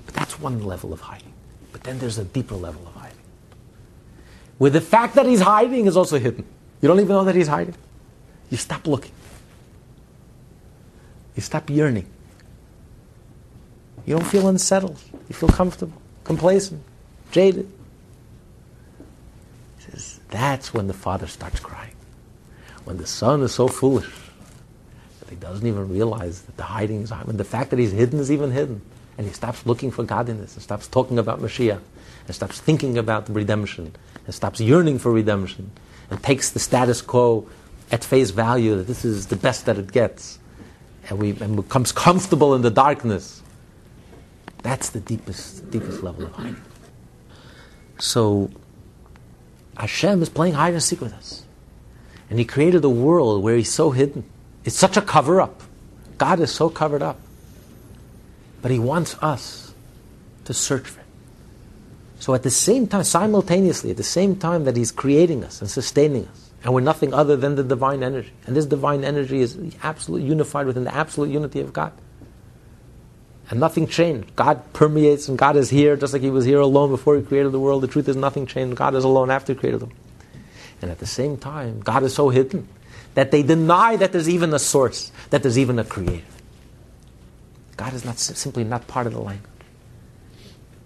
But 0.06 0.16
that's 0.16 0.40
one 0.40 0.64
level 0.64 0.92
of 0.92 1.02
hiding. 1.02 1.34
But 1.72 1.84
then 1.84 2.00
there's 2.00 2.18
a 2.18 2.26
deeper 2.26 2.56
level 2.56 2.86
of 2.88 2.94
hiding, 2.96 3.18
where 4.58 4.72
the 4.72 4.82
fact 4.82 5.16
that 5.16 5.26
He's 5.26 5.42
hiding 5.42 5.86
is 5.86 5.96
also 5.96 6.20
hidden. 6.20 6.44
You 6.82 6.88
don't 6.88 7.00
even 7.00 7.10
know 7.10 7.24
that 7.24 7.36
He's 7.36 7.48
hiding. 7.48 7.76
You 8.50 8.58
stop 8.58 8.88
looking. 8.88 9.12
You 11.40 11.42
stop 11.42 11.70
yearning. 11.70 12.06
You 14.06 14.18
don't 14.18 14.28
feel 14.28 14.50
unsettled. 14.50 15.00
You 15.30 15.34
feel 15.34 15.48
comfortable, 15.48 16.02
complacent, 16.26 16.84
jaded. 17.32 17.72
He 19.78 19.84
says, 19.90 20.20
that's 20.32 20.74
when 20.74 20.88
the 20.88 20.94
father 20.94 21.28
starts 21.28 21.62
crying. 21.62 21.96
When 22.84 22.98
the 22.98 23.08
son 23.08 23.42
is 23.42 23.54
so 23.54 23.70
foolish 23.70 24.12
that 25.22 25.30
he 25.30 25.38
doesn't 25.38 25.66
even 25.66 25.88
realize 25.88 26.42
that 26.42 26.58
the 26.58 26.64
hiding 26.64 27.04
is 27.04 27.12
when 27.12 27.38
the 27.38 27.46
fact 27.46 27.70
that 27.70 27.80
he's 27.80 27.94
hidden 27.94 28.20
is 28.20 28.30
even 28.30 28.52
hidden. 28.52 28.82
And 29.18 29.26
he 29.26 29.32
stops 29.32 29.66
looking 29.66 29.92
for 29.92 30.04
godliness 30.04 30.56
and 30.56 30.62
stops 30.62 30.90
talking 30.90 31.18
about 31.18 31.40
Mashiach 31.40 31.80
and 32.28 32.36
stops 32.36 32.60
thinking 32.60 32.98
about 32.98 33.30
redemption 33.30 33.96
and 34.26 34.36
stops 34.36 34.60
yearning 34.60 35.00
for 35.00 35.10
redemption 35.10 35.72
and 36.12 36.22
takes 36.22 36.50
the 36.50 36.60
status 36.60 37.02
quo 37.02 37.48
at 37.94 38.04
face 38.04 38.32
value 38.32 38.76
that 38.76 38.88
this 38.88 39.06
is 39.06 39.28
the 39.28 39.38
best 39.38 39.66
that 39.68 39.78
it 39.78 39.94
gets 39.94 40.39
and, 41.10 41.20
we, 41.20 41.32
and 41.32 41.56
becomes 41.56 41.92
comfortable 41.92 42.56
in 42.56 42.62
the 42.62 42.70
darkness. 42.70 43.42
That's 44.64 44.90
the 44.90 45.00
deepest, 45.00 45.70
deepest 45.72 46.04
level 46.04 46.26
of 46.26 46.32
hiding. 46.34 46.62
So 48.00 48.50
Hashem 49.78 50.22
is 50.22 50.30
playing 50.30 50.54
hide 50.54 50.74
and 50.74 50.84
seek 50.84 51.02
with 51.02 51.14
us. 51.14 51.44
And 52.30 52.38
He 52.38 52.46
created 52.46 52.84
a 52.84 52.90
world 52.90 53.44
where 53.44 53.56
He's 53.56 53.72
so 53.72 53.92
hidden. 53.92 54.24
It's 54.66 54.76
such 54.76 54.98
a 54.98 55.02
cover 55.02 55.42
up. 55.42 55.62
God 56.18 56.40
is 56.40 56.52
so 56.52 56.70
covered 56.70 57.02
up. 57.02 57.20
But 58.62 58.72
He 58.72 58.80
wants 58.80 59.16
us 59.22 59.74
to 60.46 60.54
search 60.54 60.88
for 60.88 61.00
Him. 61.00 61.08
So 62.20 62.34
at 62.34 62.44
the 62.44 62.52
same 62.52 62.88
time, 62.88 63.06
simultaneously, 63.06 63.92
at 63.92 63.98
the 63.98 64.04
same 64.04 64.36
time 64.36 64.66
that 64.66 64.76
He's 64.76 64.92
creating 64.92 65.44
us 65.44 65.62
and 65.62 65.72
sustaining 65.72 66.28
us, 66.28 66.49
and 66.64 66.74
we're 66.74 66.82
nothing 66.82 67.14
other 67.14 67.38
than 67.38 67.56
the 67.56 67.64
divine 67.64 68.04
energy. 68.04 68.32
And 68.46 68.56
this 68.56 68.66
divine 68.66 69.04
energy 69.04 69.40
is 69.40 69.58
absolutely 69.82 70.28
unified 70.28 70.66
within 70.66 70.84
the 70.84 70.94
absolute 70.94 71.30
unity 71.30 71.62
of 71.62 71.72
God. 71.72 71.94
And 73.50 73.60
nothing 73.60 73.88
changed. 73.88 74.36
God 74.36 74.74
permeates 74.74 75.28
and 75.28 75.38
God 75.38 75.56
is 75.56 75.70
here 75.70 75.96
just 75.96 76.14
like 76.14 76.22
He 76.22 76.30
was 76.30 76.46
here 76.46 76.60
alone 76.60 76.92
before 76.92 77.16
He 77.16 77.24
created 77.24 77.52
the 77.52 77.60
world. 77.60 77.82
The 77.82 77.88
truth 77.88 78.08
is, 78.08 78.16
nothing 78.16 78.46
changed. 78.46 78.76
God 78.76 78.94
is 78.94 79.04
alone 79.04 79.32
after 79.32 79.54
He 79.54 79.60
created 79.60 79.80
them. 79.80 79.92
And 80.82 80.92
at 80.92 81.00
the 81.00 81.08
same 81.08 81.38
time, 81.38 81.80
God 81.80 82.04
is 82.04 82.14
so 82.14 82.30
hidden 82.30 82.68
that 83.16 83.32
they 83.32 83.42
deny 83.42 83.96
that 83.96 84.12
there's 84.12 84.30
even 84.30 84.54
a 84.54 84.60
source, 84.60 85.12
that 85.30 85.42
there's 85.42 85.58
even 85.58 85.80
a 85.80 85.84
creator. 85.84 86.24
God 87.76 87.94
is 87.94 88.06
not 88.06 88.20
simply 88.20 88.64
not 88.66 88.88
part 88.88 89.08
of 89.08 89.14
the 89.14 89.20
language. 89.20 89.50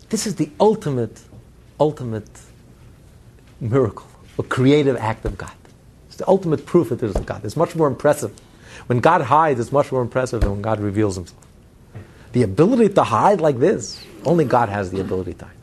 This 0.10 0.28
is 0.28 0.36
the 0.36 0.50
ultimate, 0.60 1.20
ultimate 1.80 2.30
miracle, 3.60 4.08
a 4.38 4.44
creative 4.44 4.96
act 4.98 5.26
of 5.26 5.38
God. 5.38 5.52
It's 6.14 6.20
the 6.20 6.28
ultimate 6.28 6.68
proof 6.68 6.90
that 6.90 7.00
there's 7.00 7.16
a 7.16 7.22
God. 7.22 7.44
It's 7.44 7.58
much 7.58 7.76
more 7.76 7.88
impressive. 7.88 8.40
When 8.86 9.00
God 9.00 9.22
hides, 9.22 9.60
it's 9.60 9.72
much 9.72 9.92
more 9.92 10.04
impressive 10.04 10.42
than 10.42 10.52
when 10.52 10.62
God 10.62 10.80
reveals 10.80 11.16
himself. 11.16 11.44
The 12.34 12.44
ability 12.44 12.94
to 12.94 13.04
hide 13.04 13.42
like 13.42 13.58
this, 13.58 14.00
only 14.24 14.46
God 14.46 14.70
has 14.70 14.92
the 14.92 15.02
ability 15.02 15.34
to 15.34 15.46
hide. 15.46 15.56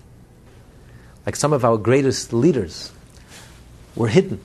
Like 1.25 1.37
some 1.37 1.53
of 1.53 1.65
our 1.65 1.79
greatest 1.79 2.33
leaders 2.33 2.91
were 3.95 4.09
hidden. 4.09 4.41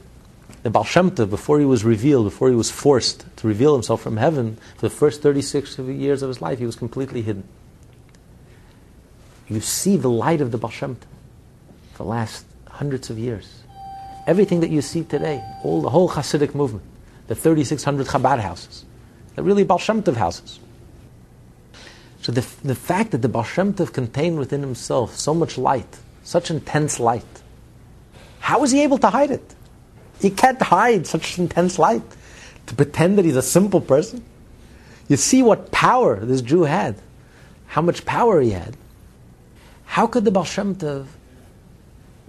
The 0.61 0.69
Baal 0.69 0.83
Shem 0.83 1.09
Tov, 1.09 1.31
before 1.31 1.57
he 1.57 1.65
was 1.65 1.83
revealed, 1.83 2.25
before 2.25 2.49
he 2.49 2.55
was 2.55 2.69
forced 2.69 3.25
to 3.37 3.47
reveal 3.47 3.73
himself 3.73 4.03
from 4.03 4.17
heaven, 4.17 4.59
for 4.75 4.87
the 4.87 4.95
first 4.95 5.23
36 5.23 5.79
years 5.79 6.21
of 6.21 6.27
his 6.27 6.39
life, 6.39 6.59
he 6.59 6.67
was 6.67 6.75
completely 6.75 7.23
hidden. 7.23 7.45
You 9.47 9.59
see 9.59 9.97
the 9.97 10.11
light 10.11 10.39
of 10.39 10.51
the 10.51 10.59
Baal 10.59 10.69
Shem 10.69 10.97
Tov 10.97 11.07
for 11.93 12.03
the 12.03 12.09
last 12.09 12.45
hundreds 12.69 13.09
of 13.09 13.17
years. 13.17 13.63
Everything 14.27 14.59
that 14.61 14.69
you 14.69 14.81
see 14.81 15.03
today, 15.03 15.43
all 15.63 15.81
the 15.81 15.89
whole 15.89 16.09
Hasidic 16.09 16.55
movement, 16.55 16.83
the 17.27 17.35
3,600 17.35 18.07
Chabad 18.07 18.39
houses, 18.39 18.85
they're 19.35 19.43
really 19.43 19.63
Baal 19.63 19.79
houses. 19.79 20.59
So 22.21 22.31
the, 22.31 22.45
the 22.63 22.75
fact 22.75 23.11
that 23.11 23.21
the 23.21 23.29
Baal 23.29 23.43
contained 23.43 24.39
within 24.39 24.61
himself 24.61 25.15
so 25.15 25.33
much 25.33 25.57
light, 25.57 25.97
such 26.23 26.49
intense 26.49 26.99
light, 26.99 27.23
how 28.39 28.63
is 28.63 28.71
he 28.71 28.81
able 28.81 28.97
to 28.99 29.09
hide 29.09 29.31
it? 29.31 29.55
He 30.19 30.29
can't 30.29 30.61
hide 30.61 31.05
such 31.05 31.37
intense 31.37 31.77
light 31.77 32.03
to 32.67 32.75
pretend 32.75 33.17
that 33.17 33.25
he's 33.25 33.35
a 33.35 33.41
simple 33.41 33.81
person. 33.81 34.23
You 35.07 35.17
see 35.17 35.43
what 35.43 35.71
power 35.71 36.17
this 36.17 36.41
Jew 36.41 36.63
had, 36.63 36.95
how 37.67 37.81
much 37.81 38.05
power 38.05 38.41
he 38.41 38.51
had. 38.51 38.75
How 39.85 40.07
could 40.07 40.25
the 40.25 40.31
Baal 40.31 40.45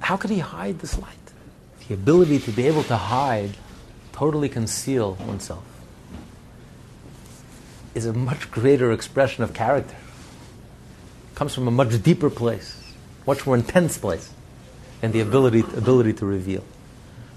how 0.01 0.17
could 0.17 0.31
he 0.31 0.39
hide 0.39 0.79
this 0.81 0.99
light? 0.99 1.26
The 1.89 1.95
ability 1.95 2.39
to 2.41 2.51
be 2.51 2.67
able 2.67 2.83
to 2.85 2.97
hide, 2.97 3.57
totally 4.13 4.49
conceal 4.49 5.15
oneself, 5.27 5.65
is 7.95 8.07
a 8.07 8.13
much 8.13 8.51
greater 8.51 8.93
expression 8.93 9.45
of 9.45 9.55
character. 9.55 9.95
It 9.95 11.35
comes 11.35 11.55
from 11.55 11.69
a 11.69 11.71
much 11.71 12.03
deeper 12.03 12.29
place, 12.29 12.95
much 13.27 13.47
more 13.47 13.55
intense 13.55 13.99
place, 13.99 14.31
and 15.03 15.13
the 15.13 15.21
ability, 15.21 15.61
ability 15.77 16.13
to 16.15 16.27
reveal. 16.27 16.65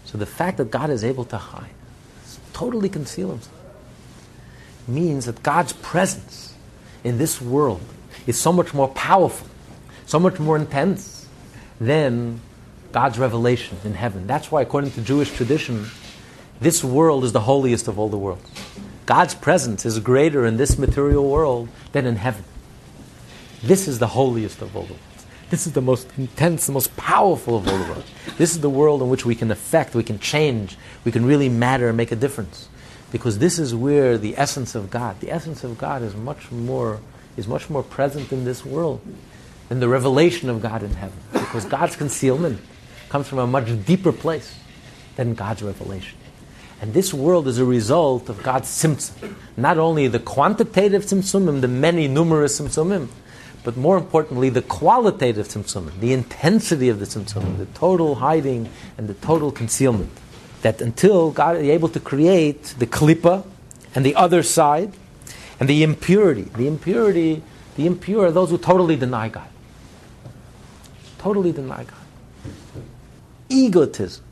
So 0.06 0.18
the 0.18 0.26
fact 0.26 0.58
that 0.58 0.72
God 0.72 0.90
is 0.90 1.04
able 1.04 1.26
to 1.26 1.38
hide, 1.38 1.70
totally 2.54 2.90
conceal 2.90 3.30
himself, 3.30 3.56
means 4.88 5.26
that 5.26 5.44
God's 5.44 5.74
presence 5.74 6.56
in 7.04 7.20
this 7.20 7.40
world 7.40 7.82
is 8.26 8.38
so 8.38 8.52
much 8.52 8.74
more 8.74 8.88
powerful, 8.90 9.48
so 10.06 10.20
much 10.20 10.40
more 10.40 10.58
intense 10.58 11.28
than 11.80 12.42
God's 12.92 13.20
revelation 13.20 13.78
in 13.84 13.94
heaven. 13.94 14.28
That's 14.28 14.52
why, 14.52 14.62
according 14.62 14.92
to 14.92 15.02
Jewish 15.02 15.32
tradition, 15.32 15.88
this 16.60 16.84
world 16.84 17.24
is 17.24 17.32
the 17.32 17.42
holiest 17.42 17.88
of 17.88 18.00
all 18.00 18.10
the 18.10 18.18
worlds. 18.18 18.50
God's 19.06 19.34
presence 19.34 19.86
is 19.86 20.00
greater 20.00 20.46
in 20.46 20.58
this 20.58 20.78
material 20.78 21.28
world 21.28 21.70
than 21.94 22.06
in 22.06 22.16
heaven. 22.16 22.44
This 23.64 23.88
is 23.88 24.00
the 24.00 24.08
holiest 24.08 24.62
of 24.62 24.76
all 24.76 24.84
the 24.84 24.94
worlds. 24.94 25.26
This 25.50 25.66
is 25.66 25.74
the 25.74 25.82
most 25.82 26.08
intense, 26.18 26.68
the 26.68 26.72
most 26.72 26.96
powerful 26.96 27.58
of 27.58 27.68
all 27.68 27.78
the 27.78 27.90
worlds. 27.92 28.12
This 28.38 28.52
is 28.52 28.62
the 28.62 28.70
world 28.70 29.02
in 29.02 29.10
which 29.10 29.26
we 29.26 29.34
can 29.34 29.50
affect, 29.50 29.96
we 29.96 30.04
can 30.04 30.20
change, 30.20 30.78
we 31.04 31.12
can 31.12 31.26
really 31.26 31.50
matter 31.50 31.88
and 31.88 31.98
make 31.98 32.12
a 32.12 32.16
difference. 32.16 32.70
Because 33.12 33.40
this 33.40 33.58
is 33.58 33.74
where 33.74 34.18
the 34.18 34.38
essence 34.38 34.76
of 34.76 34.92
God, 34.92 35.20
the 35.20 35.32
essence 35.32 35.64
of 35.64 35.78
God 35.78 36.04
is 36.04 36.16
much 36.16 36.52
more, 36.52 37.00
is 37.36 37.48
much 37.48 37.70
more 37.70 37.82
present 37.82 38.32
in 38.32 38.46
this 38.46 38.64
world 38.64 39.02
than 39.70 39.80
the 39.80 39.88
revelation 39.88 40.50
of 40.50 40.62
God 40.62 40.84
in 40.84 40.92
heaven. 40.92 41.18
Because 41.32 41.66
God's 41.66 41.96
concealment 41.96 42.62
comes 43.10 43.28
from 43.28 43.40
a 43.40 43.48
much 43.48 43.68
deeper 43.86 44.12
place 44.12 44.56
than 45.16 45.34
God's 45.34 45.62
revelation. 45.62 46.18
And 46.82 46.94
this 46.94 47.14
world 47.14 47.48
is 47.48 47.58
a 47.58 47.66
result 47.66 48.30
of 48.30 48.42
God's 48.42 48.70
tzimtzum. 48.70 49.36
Not 49.58 49.78
only 49.78 50.08
the 50.08 50.20
quantitative 50.20 51.04
tzimtzumim, 51.04 51.60
the 51.62 51.68
many 51.68 52.08
numerous 52.08 52.60
tzimtzumim, 52.60 53.10
but 53.64 53.76
more 53.76 53.98
importantly, 53.98 54.50
the 54.50 54.62
qualitative 54.62 55.50
tzimtzum, 55.50 56.00
the 56.00 56.14
intensity 56.14 56.88
of 56.88 57.00
the 57.00 57.06
tzimtzum, 57.06 57.58
the 57.58 57.66
total 57.68 58.16
hiding 58.16 58.70
and 58.98 59.10
the 59.10 59.14
total 59.16 59.52
concealment. 59.52 60.12
That 60.62 60.82
until 60.82 61.32
God 61.32 61.58
is 61.58 61.68
able 61.68 61.90
to 61.90 62.00
create 62.00 62.76
the 62.80 62.88
klipa 62.88 63.46
and 63.94 64.06
the 64.06 64.16
other 64.16 64.44
side, 64.44 64.94
and 65.60 65.68
the 65.68 65.84
impurity. 65.84 66.44
The 66.44 66.68
impurity, 66.68 67.44
the 67.76 67.86
impure 67.86 68.28
are 68.28 68.32
those 68.32 68.50
who 68.50 68.58
totally 68.58 68.96
deny 68.96 69.30
God. 69.30 69.48
Totally 71.18 71.52
deny 71.52 71.84
God. 71.84 72.86
Egotism, 73.50 74.24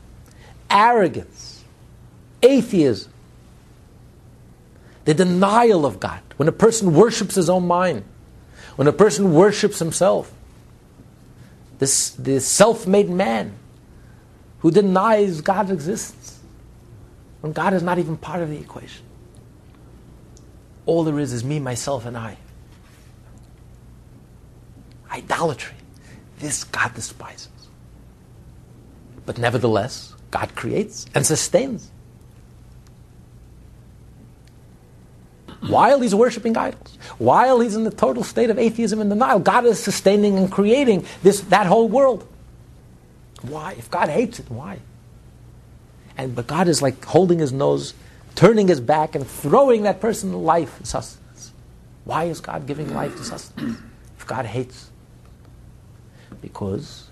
arrogance, 0.70 1.64
atheism, 2.42 3.12
the 5.04 5.14
denial 5.14 5.84
of 5.84 6.00
God. 6.00 6.20
When 6.36 6.48
a 6.48 6.52
person 6.52 6.94
worships 6.94 7.34
his 7.34 7.50
own 7.50 7.66
mind, 7.66 8.04
when 8.76 8.86
a 8.86 8.92
person 8.92 9.34
worships 9.34 9.78
himself, 9.78 10.32
this, 11.78 12.10
this 12.10 12.46
self 12.46 12.86
made 12.86 13.08
man 13.08 13.54
who 14.60 14.70
denies 14.70 15.40
God's 15.40 15.70
existence, 15.70 16.38
when 17.40 17.52
God 17.52 17.72
is 17.74 17.82
not 17.82 17.98
even 17.98 18.16
part 18.16 18.42
of 18.42 18.50
the 18.50 18.58
equation. 18.58 19.04
All 20.86 21.04
there 21.04 21.18
is 21.18 21.32
is 21.32 21.44
me, 21.44 21.60
myself, 21.60 22.06
and 22.06 22.16
I. 22.16 22.36
Idolatry. 25.10 25.76
This 26.38 26.64
God 26.64 26.94
despises. 26.94 27.48
But 29.28 29.36
nevertheless, 29.36 30.14
God 30.30 30.56
creates 30.56 31.04
and 31.14 31.26
sustains. 31.26 31.90
While 35.60 36.00
he's 36.00 36.14
worshiping 36.14 36.56
idols, 36.56 36.96
while 37.18 37.60
he's 37.60 37.76
in 37.76 37.84
the 37.84 37.90
total 37.90 38.24
state 38.24 38.48
of 38.48 38.58
atheism 38.58 39.02
and 39.02 39.10
denial, 39.10 39.38
God 39.38 39.66
is 39.66 39.78
sustaining 39.78 40.38
and 40.38 40.50
creating 40.50 41.04
this, 41.22 41.42
that 41.42 41.66
whole 41.66 41.90
world. 41.90 42.26
Why? 43.42 43.72
If 43.72 43.90
God 43.90 44.08
hates 44.08 44.38
it, 44.38 44.50
why? 44.50 44.78
And 46.16 46.34
but 46.34 46.46
God 46.46 46.66
is 46.66 46.80
like 46.80 47.04
holding 47.04 47.38
his 47.38 47.52
nose, 47.52 47.92
turning 48.34 48.68
his 48.68 48.80
back, 48.80 49.14
and 49.14 49.26
throwing 49.26 49.82
that 49.82 50.00
person 50.00 50.32
life 50.42 50.78
and 50.78 50.86
sustenance. 50.86 51.52
Why 52.04 52.24
is 52.24 52.40
God 52.40 52.66
giving 52.66 52.94
life 52.94 53.14
to 53.18 53.24
sustenance? 53.24 53.78
If 54.16 54.26
God 54.26 54.46
hates, 54.46 54.88
because 56.40 57.10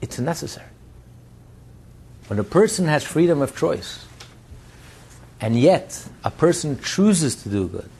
it's 0.00 0.18
necessary. 0.18 0.70
When 2.30 2.38
a 2.38 2.44
person 2.44 2.86
has 2.86 3.02
freedom 3.02 3.42
of 3.42 3.56
choice, 3.56 4.06
and 5.40 5.58
yet 5.58 6.06
a 6.22 6.30
person 6.30 6.78
chooses 6.80 7.34
to 7.42 7.48
do 7.48 7.66
good, 7.66 7.90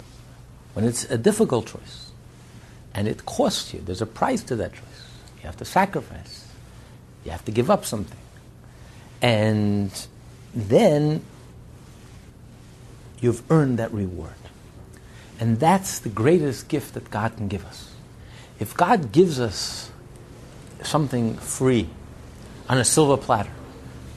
when 0.74 0.84
it's 0.84 1.02
a 1.10 1.18
difficult 1.18 1.66
choice, 1.66 2.12
and 2.94 3.08
it 3.08 3.26
costs 3.26 3.74
you, 3.74 3.80
there's 3.80 4.00
a 4.00 4.06
price 4.06 4.44
to 4.44 4.54
that 4.54 4.72
choice. 4.72 5.04
You 5.38 5.46
have 5.46 5.56
to 5.56 5.64
sacrifice, 5.64 6.46
you 7.24 7.32
have 7.32 7.44
to 7.46 7.50
give 7.50 7.72
up 7.72 7.84
something. 7.84 8.20
And 9.20 9.90
then 10.54 11.24
you've 13.20 13.42
earned 13.50 13.80
that 13.80 13.92
reward. 13.92 14.30
And 15.40 15.58
that's 15.58 15.98
the 15.98 16.08
greatest 16.08 16.68
gift 16.68 16.94
that 16.94 17.10
God 17.10 17.36
can 17.36 17.48
give 17.48 17.66
us. 17.66 17.92
If 18.60 18.76
God 18.76 19.10
gives 19.10 19.40
us 19.40 19.90
something 20.84 21.34
free 21.34 21.88
on 22.68 22.78
a 22.78 22.84
silver 22.84 23.16
platter, 23.16 23.50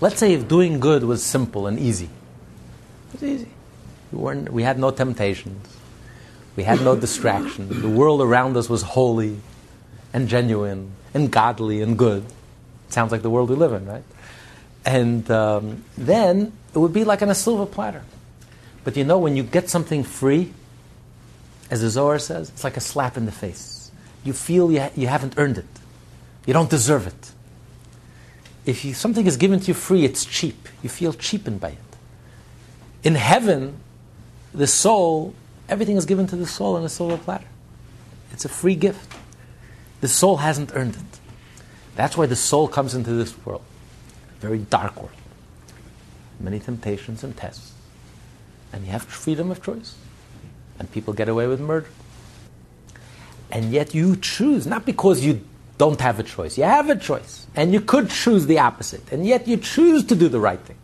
let's 0.04 0.20
say 0.20 0.34
if 0.34 0.50
doing 0.50 0.82
good 0.82 1.06
was 1.06 1.24
simple 1.24 1.66
and 1.66 1.80
easy, 1.80 2.10
it 3.14 3.22
was 3.22 3.24
easy. 3.24 3.48
We, 4.12 4.20
weren't, 4.20 4.52
we 4.52 4.62
had 4.62 4.78
no 4.78 4.92
temptations, 4.92 5.66
we 6.58 6.64
had 6.64 6.82
no 6.82 6.98
distractions. 6.98 7.82
The 7.82 7.90
world 7.90 8.22
around 8.22 8.58
us 8.58 8.70
was 8.70 8.82
holy 8.82 9.40
and 10.12 10.28
genuine 10.28 10.92
and 11.14 11.32
godly 11.32 11.82
and 11.82 11.98
good. 11.98 12.26
Sounds 12.90 13.14
like 13.14 13.22
the 13.22 13.30
world 13.30 13.50
we 13.50 13.56
live 13.56 13.72
in, 13.72 13.86
right? 13.86 14.04
And 14.86 15.32
um, 15.32 15.86
then 15.98 16.52
it 16.76 16.78
would 16.78 16.94
be 16.94 17.06
like 17.06 17.22
on 17.22 17.30
a 17.30 17.36
silver 17.36 17.66
platter. 17.66 18.04
But 18.84 18.98
you 18.98 19.06
know, 19.06 19.20
when 19.20 19.38
you 19.38 19.44
get 19.44 19.70
something 19.70 20.04
free, 20.04 20.52
as 21.72 21.80
the 21.80 21.90
Zohar 21.90 22.20
says, 22.20 22.50
it's 22.50 22.66
like 22.66 22.76
a 22.76 22.82
slap 22.82 23.16
in 23.16 23.26
the 23.26 23.32
face. 23.32 23.90
You 24.26 24.34
feel 24.34 24.70
you, 24.70 24.82
ha- 24.82 24.92
you 24.96 25.08
haven't 25.08 25.36
earned 25.38 25.60
it, 25.60 25.74
you 26.46 26.54
don't 26.54 26.70
deserve 26.70 27.08
it. 27.08 27.33
If 28.66 28.86
you, 28.86 28.94
something 28.94 29.26
is 29.26 29.38
given 29.38 29.60
to 29.60 29.68
you 29.68 29.74
free, 29.74 30.06
it's 30.06 30.26
cheap. 30.26 30.70
You 30.82 30.90
feel 30.90 31.14
cheapened 31.14 31.60
by 31.60 31.70
it. 31.70 31.78
In 33.04 33.16
heaven, 33.16 33.78
the 34.54 34.68
soul, 34.68 35.34
everything 35.68 35.98
is 35.98 36.06
given 36.06 36.28
to 36.28 36.36
the 36.36 36.48
soul 36.48 36.76
on 36.76 36.84
a 36.84 36.90
silver 36.90 37.18
platter. 37.18 37.48
It's 38.32 38.46
a 38.46 38.50
free 38.50 38.76
gift. 38.76 39.12
The 40.02 40.08
soul 40.08 40.38
hasn't 40.38 40.72
earned 40.74 40.96
it. 40.96 41.20
That's 41.96 42.18
why 42.18 42.26
the 42.26 42.36
soul 42.36 42.68
comes 42.68 42.96
into 42.96 43.12
this 43.12 43.34
world, 43.46 43.62
very 44.40 44.60
dark 44.60 44.96
world. 44.96 45.12
Many 46.40 46.60
temptations 46.60 47.24
and 47.24 47.36
tests. 47.36 47.74
And 48.72 48.86
you 48.86 48.92
have 48.92 49.04
freedom 49.04 49.52
of 49.52 49.62
choice. 49.62 49.96
And 50.80 50.92
people 50.92 51.14
get 51.14 51.30
away 51.30 51.48
with 51.48 51.60
murder. 51.60 51.88
And 53.52 53.72
yet 53.72 53.94
you 53.94 54.16
choose, 54.16 54.66
not 54.66 54.86
because 54.86 55.24
you 55.24 55.42
don't 55.78 56.00
have 56.02 56.20
a 56.20 56.24
choice. 56.24 56.58
You 56.58 56.64
have 56.64 56.90
a 56.90 56.96
choice. 56.96 57.48
And 57.56 57.74
you 57.74 57.82
could 57.82 58.10
choose 58.10 58.46
the 58.46 58.60
opposite. 58.60 59.12
And 59.12 59.26
yet 59.26 59.48
you 59.48 59.58
choose 59.58 60.04
to 60.06 60.16
do 60.16 60.30
the 60.30 60.40
right 60.40 60.60
thing. 60.60 60.78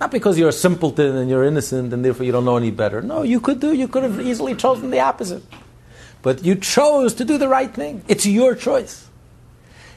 Not 0.00 0.10
because 0.12 0.38
you're 0.38 0.50
a 0.50 0.52
simpleton 0.52 1.16
and 1.16 1.28
you're 1.28 1.44
innocent 1.44 1.92
and 1.92 2.04
therefore 2.04 2.24
you 2.24 2.32
don't 2.32 2.44
know 2.44 2.56
any 2.56 2.70
better. 2.70 3.02
No, 3.02 3.22
you 3.22 3.40
could 3.40 3.58
do, 3.58 3.72
you 3.72 3.88
could 3.88 4.04
have 4.04 4.20
easily 4.20 4.54
chosen 4.54 4.90
the 4.90 5.00
opposite. 5.00 5.42
But 6.22 6.44
you 6.44 6.54
chose 6.54 7.14
to 7.14 7.24
do 7.24 7.38
the 7.38 7.48
right 7.48 7.72
thing. 7.72 8.02
It's 8.06 8.24
your 8.24 8.54
choice. 8.54 9.08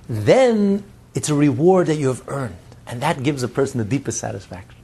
Then 0.10 0.84
it's 1.14 1.30
a 1.30 1.36
reward 1.36 1.88
that 1.88 1.98
you 1.98 2.08
have 2.08 2.28
earned. 2.28 2.56
And 2.88 3.02
that 3.02 3.22
gives 3.22 3.44
a 3.44 3.48
person 3.48 3.78
the 3.78 3.86
deepest 3.86 4.20
satisfaction. 4.20 4.80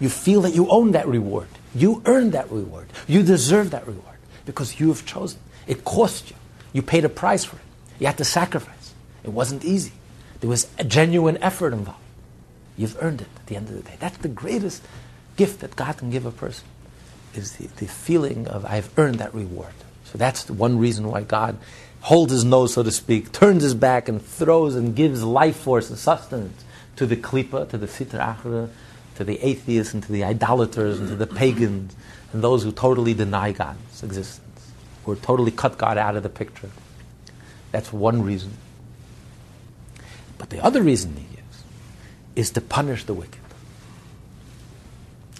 You 0.00 0.08
feel 0.08 0.40
that 0.42 0.54
you 0.54 0.68
own 0.70 0.92
that 0.92 1.06
reward. 1.06 1.48
You 1.74 2.02
earned 2.06 2.32
that 2.32 2.50
reward. 2.50 2.88
You 3.06 3.22
deserve 3.22 3.70
that 3.70 3.86
reward 3.86 4.16
because 4.46 4.80
you 4.80 4.88
have 4.88 5.04
chosen. 5.04 5.40
It 5.66 5.84
cost 5.84 6.30
you. 6.30 6.36
You 6.72 6.82
paid 6.82 7.04
a 7.04 7.08
price 7.08 7.44
for 7.44 7.56
it. 7.56 7.62
You 7.98 8.06
had 8.06 8.18
to 8.18 8.24
sacrifice. 8.24 8.94
It 9.22 9.30
wasn't 9.30 9.64
easy. 9.64 9.92
There 10.40 10.50
was 10.50 10.68
a 10.78 10.84
genuine 10.84 11.38
effort 11.38 11.72
involved. 11.72 12.00
You've 12.76 12.96
earned 13.00 13.20
it 13.22 13.28
at 13.36 13.46
the 13.46 13.56
end 13.56 13.68
of 13.68 13.76
the 13.76 13.82
day. 13.82 13.96
That's 14.00 14.18
the 14.18 14.28
greatest 14.28 14.82
gift 15.36 15.60
that 15.60 15.76
God 15.76 15.96
can 15.96 16.10
give 16.10 16.26
a 16.26 16.30
person, 16.30 16.66
is 17.34 17.52
the, 17.52 17.68
the 17.68 17.86
feeling 17.86 18.46
of 18.48 18.64
I've 18.64 18.96
earned 18.98 19.16
that 19.16 19.34
reward. 19.34 19.72
So 20.04 20.18
that's 20.18 20.44
the 20.44 20.52
one 20.52 20.78
reason 20.78 21.08
why 21.08 21.22
God 21.22 21.56
holds 22.00 22.32
his 22.32 22.44
nose, 22.44 22.74
so 22.74 22.82
to 22.82 22.90
speak, 22.90 23.32
turns 23.32 23.62
his 23.62 23.74
back 23.74 24.08
and 24.08 24.20
throws 24.20 24.74
and 24.74 24.94
gives 24.94 25.22
life 25.22 25.56
force 25.56 25.88
and 25.88 25.98
sustenance 25.98 26.64
to 26.96 27.06
the 27.06 27.16
klipa, 27.16 27.68
to 27.70 27.78
the 27.78 27.86
sitra 27.86 28.36
achra, 28.36 28.68
to 29.16 29.24
the 29.24 29.40
atheists 29.44 29.94
and 29.94 30.02
to 30.02 30.12
the 30.12 30.24
idolaters 30.24 31.00
and 31.00 31.08
to 31.08 31.16
the 31.16 31.26
pagans 31.26 31.94
and 32.32 32.42
those 32.42 32.62
who 32.62 32.72
totally 32.72 33.14
deny 33.14 33.52
God's 33.52 34.02
existence, 34.02 34.72
who 35.04 35.12
are 35.12 35.16
totally 35.16 35.50
cut 35.50 35.78
God 35.78 35.96
out 35.96 36.16
of 36.16 36.22
the 36.22 36.28
picture. 36.28 36.70
That's 37.74 37.92
one 37.92 38.22
reason. 38.22 38.52
But 40.38 40.50
the 40.50 40.62
other 40.62 40.80
reason 40.80 41.16
he 41.16 41.26
gives 41.34 41.64
is 42.36 42.50
to 42.52 42.60
punish 42.60 43.02
the 43.02 43.14
wicked. 43.14 43.40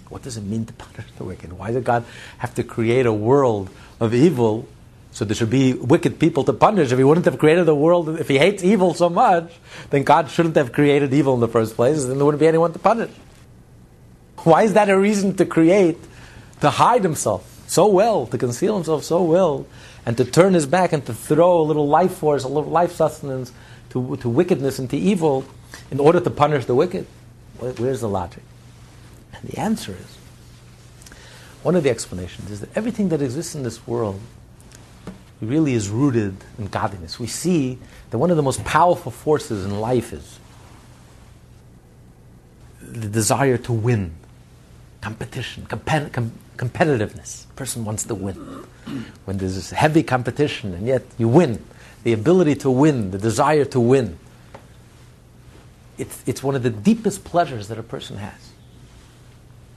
What 0.09 0.23
does 0.23 0.35
it 0.35 0.41
mean 0.41 0.65
to 0.65 0.73
punish 0.73 1.09
the 1.17 1.23
wicked? 1.23 1.53
Why 1.53 1.71
did 1.71 1.85
God 1.85 2.03
have 2.39 2.53
to 2.55 2.63
create 2.63 3.05
a 3.05 3.13
world 3.13 3.69
of 4.01 4.13
evil 4.13 4.67
so 5.13 5.23
there 5.23 5.33
should 5.33 5.49
be 5.49 5.75
wicked 5.75 6.19
people 6.19 6.43
to 6.43 6.51
punish? 6.51 6.91
If 6.91 6.97
he 6.97 7.05
wouldn't 7.05 7.23
have 7.23 7.39
created 7.39 7.67
the 7.67 7.73
world, 7.73 8.09
if 8.19 8.27
he 8.27 8.37
hates 8.37 8.65
evil 8.65 8.93
so 8.93 9.07
much, 9.07 9.53
then 9.91 10.03
God 10.03 10.29
shouldn't 10.29 10.57
have 10.57 10.73
created 10.73 11.13
evil 11.13 11.35
in 11.35 11.39
the 11.39 11.47
first 11.47 11.77
place, 11.77 12.03
then 12.03 12.17
there 12.17 12.25
wouldn't 12.25 12.41
be 12.41 12.47
anyone 12.47 12.73
to 12.73 12.79
punish. 12.79 13.11
Why 14.39 14.63
is 14.63 14.73
that 14.73 14.89
a 14.89 14.99
reason 14.99 15.37
to 15.37 15.45
create, 15.45 15.99
to 16.59 16.69
hide 16.69 17.03
himself 17.03 17.63
so 17.67 17.87
well, 17.87 18.27
to 18.27 18.37
conceal 18.37 18.75
himself 18.75 19.05
so 19.05 19.23
well, 19.23 19.67
and 20.05 20.17
to 20.17 20.25
turn 20.25 20.53
his 20.53 20.65
back 20.65 20.93
and 20.93 21.05
to 21.05 21.13
throw 21.13 21.59
a 21.59 21.63
little 21.63 21.87
life 21.87 22.15
force, 22.15 22.43
a 22.43 22.47
little 22.47 22.71
life 22.71 22.91
sustenance 22.91 23.51
to, 23.89 24.17
to 24.17 24.29
wickedness 24.29 24.79
and 24.79 24.89
to 24.89 24.97
evil 24.97 25.45
in 25.91 25.99
order 25.99 26.19
to 26.19 26.29
punish 26.29 26.65
the 26.65 26.75
wicked? 26.75 27.07
Where's 27.59 28.01
the 28.01 28.09
logic? 28.09 28.43
And 29.33 29.49
the 29.49 29.59
answer 29.59 29.93
is 29.93 30.17
one 31.63 31.75
of 31.75 31.83
the 31.83 31.89
explanations 31.89 32.51
is 32.51 32.59
that 32.59 32.69
everything 32.77 33.09
that 33.09 33.21
exists 33.21 33.55
in 33.55 33.63
this 33.63 33.87
world 33.87 34.19
really 35.41 35.73
is 35.73 35.89
rooted 35.89 36.35
in 36.57 36.67
godliness. 36.67 37.19
We 37.19 37.27
see 37.27 37.79
that 38.11 38.17
one 38.17 38.29
of 38.29 38.37
the 38.37 38.43
most 38.43 38.63
powerful 38.63 39.11
forces 39.11 39.65
in 39.65 39.79
life 39.79 40.13
is 40.13 40.39
the 42.81 43.07
desire 43.07 43.57
to 43.57 43.73
win, 43.73 44.13
competition, 45.01 45.65
compet- 45.65 46.13
com- 46.13 46.31
competitiveness. 46.57 47.45
A 47.49 47.53
person 47.53 47.85
wants 47.85 48.03
to 48.05 48.15
win. 48.15 48.35
When 49.25 49.37
there's 49.37 49.55
this 49.55 49.71
heavy 49.71 50.03
competition 50.03 50.73
and 50.73 50.87
yet 50.87 51.03
you 51.17 51.27
win, 51.27 51.63
the 52.03 52.13
ability 52.13 52.55
to 52.55 52.69
win, 52.69 53.11
the 53.11 53.17
desire 53.17 53.65
to 53.65 53.79
win, 53.79 54.17
it's, 55.97 56.21
it's 56.25 56.43
one 56.43 56.55
of 56.55 56.63
the 56.63 56.69
deepest 56.69 57.23
pleasures 57.23 57.67
that 57.69 57.77
a 57.77 57.83
person 57.83 58.17
has. 58.17 58.51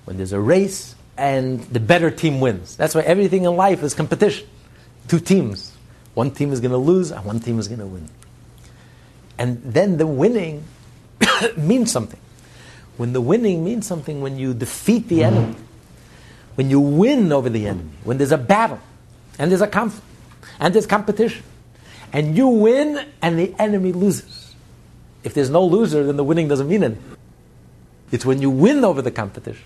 When 0.04 0.16
there's 0.16 0.32
a 0.32 0.40
race 0.40 0.94
and 1.16 1.60
the 1.64 1.80
better 1.80 2.10
team 2.10 2.40
wins. 2.40 2.76
That's 2.76 2.94
why 2.94 3.02
everything 3.02 3.44
in 3.44 3.56
life 3.56 3.82
is 3.82 3.94
competition. 3.94 4.46
Two 5.08 5.20
teams 5.20 5.72
One 6.14 6.30
team 6.32 6.52
is 6.52 6.60
going 6.60 6.72
to 6.72 6.78
lose, 6.78 7.12
and 7.12 7.24
one 7.24 7.38
team 7.38 7.60
is 7.60 7.68
going 7.68 7.80
to 7.80 7.86
win. 7.86 8.08
And 9.38 9.62
then 9.62 9.98
the 9.98 10.06
winning 10.06 10.64
means 11.56 11.92
something. 11.92 12.18
When 12.96 13.12
the 13.12 13.20
winning 13.20 13.64
means 13.64 13.86
something, 13.86 14.20
when 14.20 14.36
you 14.36 14.52
defeat 14.52 15.06
the 15.08 15.22
enemy, 15.22 15.54
when 16.58 16.70
you 16.70 16.80
win 16.80 17.30
over 17.30 17.48
the 17.48 17.68
enemy, 17.68 17.92
when 18.02 18.18
there's 18.18 18.32
a 18.32 18.36
battle, 18.36 18.80
and 19.38 19.48
there's 19.48 19.60
a 19.60 19.68
conflict, 19.68 20.04
and 20.58 20.74
there's 20.74 20.88
competition, 20.88 21.44
and 22.12 22.36
you 22.36 22.48
win, 22.48 23.06
and 23.22 23.38
the 23.38 23.54
enemy 23.60 23.92
loses. 23.92 24.56
If 25.22 25.34
there's 25.34 25.50
no 25.50 25.64
loser, 25.64 26.02
then 26.02 26.16
the 26.16 26.24
winning 26.24 26.48
doesn't 26.48 26.68
mean 26.68 26.82
anything. 26.82 27.16
It's 28.10 28.26
when 28.26 28.42
you 28.42 28.50
win 28.50 28.84
over 28.84 29.02
the 29.02 29.12
competition, 29.12 29.62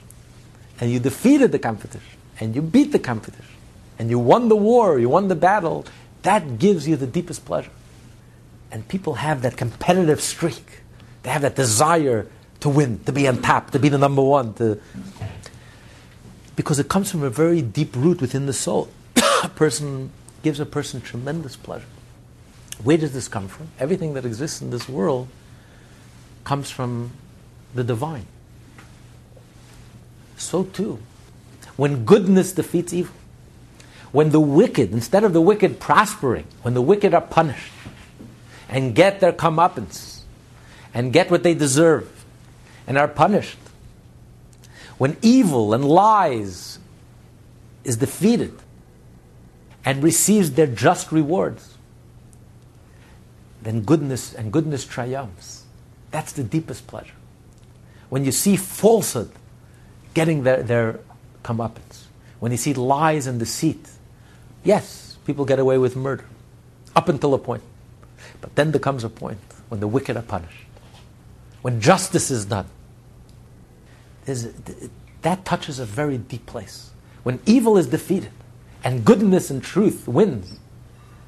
and 0.83 0.93
you 0.93 1.01
defeated 1.01 1.51
the 1.51 1.59
competition, 1.59 2.19
and 2.39 2.55
you 2.55 2.61
beat 2.61 2.93
the 2.93 2.99
competition, 2.99 3.57
and 3.99 4.11
you 4.11 4.19
won 4.19 4.51
the 4.51 4.57
war, 4.57 4.99
you 4.99 5.09
won 5.09 5.29
the 5.29 5.35
battle, 5.35 5.87
that 6.25 6.59
gives 6.59 6.87
you 6.87 6.97
the 6.97 7.07
deepest 7.07 7.47
pleasure. 7.47 7.71
And 8.71 8.87
people 8.87 9.15
have 9.15 9.41
that 9.41 9.57
competitive 9.57 10.21
streak. 10.21 10.83
They 11.23 11.31
have 11.31 11.41
that 11.41 11.57
desire 11.57 12.27
to 12.61 12.69
win, 12.69 13.03
to 13.05 13.13
be 13.13 13.27
on 13.29 13.41
top, 13.41 13.71
to 13.71 13.79
be 13.79 13.89
the 13.89 13.97
number 13.97 14.21
one, 14.21 14.53
to 14.55 14.79
because 16.57 16.79
it 16.79 16.89
comes 16.89 17.11
from 17.11 17.23
a 17.23 17.31
very 17.31 17.63
deep 17.63 17.95
root 17.97 18.21
within 18.21 18.47
the 18.47 18.53
soul. 18.53 18.89
a 19.43 19.49
person 19.49 20.11
gives 20.43 20.61
a 20.61 20.67
person 20.67 21.01
tremendous 21.01 21.57
pleasure. 21.57 21.87
Where 22.83 22.97
does 22.97 23.13
this 23.13 23.29
come 23.29 23.49
from? 23.49 23.69
Everything 23.79 24.15
that 24.15 24.25
exists 24.25 24.61
in 24.61 24.71
this 24.71 24.89
world 24.89 25.29
comes 26.45 26.71
from 26.71 27.13
the 27.75 27.85
divine. 27.85 28.27
So 30.37 30.65
too, 30.65 30.99
when 31.77 32.05
goodness 32.05 32.53
defeats 32.53 32.93
evil, 32.93 33.15
when 34.11 34.31
the 34.31 34.41
wicked, 34.41 34.93
instead 34.93 35.25
of 35.25 35.33
the 35.33 35.41
wicked 35.41 35.81
prospering, 35.81 36.45
when 36.63 36.75
the 36.75 36.83
wicked 36.83 37.15
are 37.15 37.21
punished 37.21 37.73
and 38.69 38.95
get 38.95 39.21
their 39.21 39.33
comeuppance 39.33 40.21
and 40.93 41.13
get 41.13 41.31
what 41.31 41.43
they 41.43 41.55
deserve, 41.55 42.23
and 42.87 42.99
are 42.99 43.09
punished. 43.09 43.59
When 45.03 45.17
evil 45.21 45.75
and 45.75 45.85
lies 45.85 46.79
is 47.83 47.97
defeated 47.97 48.55
and 49.85 50.01
receives 50.01 50.53
their 50.53 50.69
just 50.69 51.11
rewards, 51.11 51.77
then 53.61 53.81
goodness 53.81 54.33
and 54.33 54.53
goodness 54.53 54.85
triumphs. 54.85 55.65
That's 56.13 56.31
the 56.31 56.45
deepest 56.45 56.87
pleasure. 56.87 57.17
When 58.11 58.25
you 58.25 58.31
see 58.31 58.55
falsehood 58.55 59.33
getting 60.15 60.45
their, 60.45 60.63
their 60.63 61.01
comeuppance, 61.43 62.05
when 62.39 62.53
you 62.53 62.59
see 62.59 62.73
lies 62.73 63.27
and 63.27 63.41
deceit, 63.41 63.89
yes, 64.63 65.19
people 65.27 65.45
get 65.45 65.59
away 65.59 65.79
with 65.79 65.97
murder 65.97 66.27
up 66.95 67.09
until 67.09 67.35
a 67.35 67.39
point. 67.39 67.65
But 68.41 68.55
then 68.55 68.71
there 68.71 68.79
comes 68.79 69.03
a 69.03 69.09
point 69.09 69.41
when 69.69 69.81
the 69.81 69.89
wicked 69.89 70.17
are 70.17 70.23
punished 70.23 70.63
when 71.63 71.81
justice 71.81 72.31
is 72.31 72.45
done, 72.45 72.67
that 74.25 75.45
touches 75.45 75.79
a 75.79 75.85
very 75.85 76.19
deep 76.19 76.47
place. 76.47 76.91
When 77.23 77.41
evil 77.47 77.77
is 77.77 77.87
defeated 77.87 78.33
and 78.85 79.05
goodness 79.05 79.51
and 79.51 79.63
truth 79.63 80.09
wins, 80.09 80.59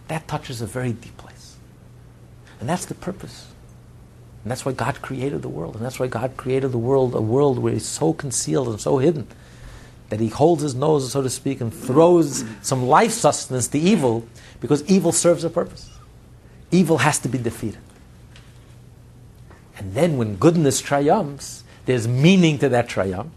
that 0.08 0.28
touches 0.28 0.60
a 0.60 0.66
very 0.66 0.92
deep 0.92 1.16
place. 1.16 1.56
And 2.60 2.68
that's 2.68 2.86
the 2.86 2.94
purpose. 2.94 3.48
And 4.42 4.50
that's 4.50 4.64
why 4.64 4.72
God 4.72 5.00
created 5.00 5.42
the 5.42 5.48
world. 5.48 5.74
And 5.74 5.84
that's 5.84 5.98
why 5.98 6.06
God 6.06 6.36
created 6.36 6.72
the 6.72 6.78
world, 6.78 7.14
a 7.14 7.20
world 7.20 7.58
where 7.58 7.72
He's 7.72 7.86
so 7.86 8.12
concealed 8.12 8.68
and 8.68 8.80
so 8.80 8.98
hidden 8.98 9.26
that 10.10 10.20
He 10.20 10.28
holds 10.28 10.62
His 10.62 10.74
nose, 10.74 11.10
so 11.10 11.22
to 11.22 11.30
speak, 11.30 11.60
and 11.60 11.72
throws 11.72 12.44
some 12.60 12.86
life 12.86 13.12
sustenance 13.12 13.68
to 13.68 13.78
evil 13.78 14.26
because 14.60 14.84
evil 14.84 15.12
serves 15.12 15.44
a 15.44 15.50
purpose. 15.50 15.90
Evil 16.70 16.98
has 16.98 17.18
to 17.20 17.28
be 17.28 17.38
defeated. 17.38 17.80
And 19.78 19.94
then 19.94 20.16
when 20.16 20.36
goodness 20.36 20.80
triumphs, 20.80 21.63
there's 21.86 22.08
meaning 22.08 22.58
to 22.58 22.68
that 22.70 22.88
triumph. 22.88 23.32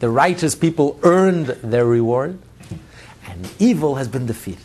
The 0.00 0.08
righteous 0.08 0.54
people 0.54 0.98
earned 1.02 1.46
their 1.46 1.84
reward, 1.84 2.38
and 3.26 3.50
evil 3.58 3.96
has 3.96 4.08
been 4.08 4.26
defeated. 4.26 4.64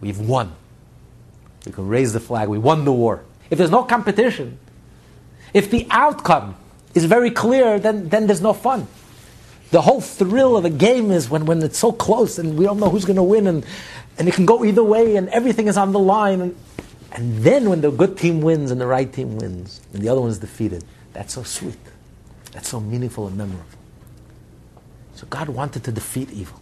We've 0.00 0.18
won. 0.18 0.52
We 1.66 1.72
can 1.72 1.88
raise 1.88 2.12
the 2.12 2.20
flag. 2.20 2.48
We 2.48 2.58
won 2.58 2.84
the 2.84 2.92
war. 2.92 3.24
If 3.50 3.58
there's 3.58 3.70
no 3.70 3.84
competition, 3.84 4.58
if 5.54 5.70
the 5.70 5.86
outcome 5.90 6.56
is 6.94 7.04
very 7.04 7.30
clear, 7.30 7.78
then, 7.78 8.08
then 8.08 8.26
there's 8.26 8.40
no 8.40 8.52
fun. 8.52 8.86
The 9.70 9.80
whole 9.80 10.00
thrill 10.00 10.56
of 10.56 10.64
a 10.64 10.70
game 10.70 11.10
is 11.10 11.30
when, 11.30 11.46
when 11.46 11.62
it's 11.62 11.78
so 11.78 11.92
close 11.92 12.38
and 12.38 12.58
we 12.58 12.64
don't 12.64 12.78
know 12.78 12.90
who's 12.90 13.04
going 13.04 13.16
to 13.16 13.22
win 13.22 13.46
and, 13.46 13.64
and 14.18 14.28
it 14.28 14.34
can 14.34 14.44
go 14.44 14.64
either 14.64 14.84
way 14.84 15.16
and 15.16 15.28
everything 15.30 15.66
is 15.66 15.76
on 15.76 15.92
the 15.92 15.98
line. 15.98 16.40
And 16.40 16.56
and 17.14 17.38
then 17.38 17.68
when 17.68 17.82
the 17.82 17.90
good 17.90 18.16
team 18.16 18.40
wins 18.40 18.70
and 18.70 18.80
the 18.80 18.86
right 18.86 19.10
team 19.12 19.36
wins 19.36 19.80
and 19.92 20.02
the 20.02 20.08
other 20.08 20.20
one 20.20 20.30
is 20.30 20.38
defeated, 20.38 20.82
that's 21.12 21.34
so 21.34 21.42
sweet. 21.42 21.78
That's 22.52 22.68
so 22.68 22.80
meaningful 22.80 23.26
and 23.26 23.36
memorable. 23.36 23.66
So 25.14 25.26
God 25.28 25.50
wanted 25.50 25.84
to 25.84 25.92
defeat 25.92 26.30
evil. 26.30 26.60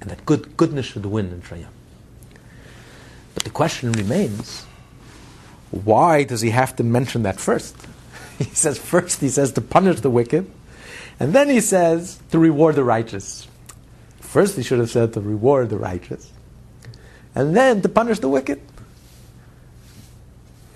And 0.00 0.10
that 0.10 0.26
good, 0.26 0.56
goodness 0.56 0.86
should 0.86 1.06
win 1.06 1.26
and 1.26 1.42
triumph. 1.42 1.72
But 3.34 3.44
the 3.44 3.50
question 3.50 3.92
remains 3.92 4.66
why 5.70 6.24
does 6.24 6.40
he 6.40 6.50
have 6.50 6.76
to 6.76 6.84
mention 6.84 7.22
that 7.22 7.40
first? 7.40 7.76
He 8.38 8.56
says, 8.56 8.76
first, 8.76 9.20
he 9.20 9.28
says 9.28 9.52
to 9.52 9.60
punish 9.60 10.00
the 10.00 10.10
wicked, 10.10 10.50
and 11.20 11.32
then 11.32 11.48
he 11.48 11.60
says 11.60 12.18
to 12.32 12.38
reward 12.40 12.74
the 12.74 12.82
righteous. 12.82 13.46
First, 14.18 14.56
he 14.56 14.64
should 14.64 14.80
have 14.80 14.90
said 14.90 15.12
to 15.12 15.20
reward 15.20 15.68
the 15.68 15.76
righteous, 15.76 16.32
and 17.36 17.54
then 17.54 17.82
to 17.82 17.88
punish 17.88 18.18
the 18.18 18.28
wicked 18.28 18.60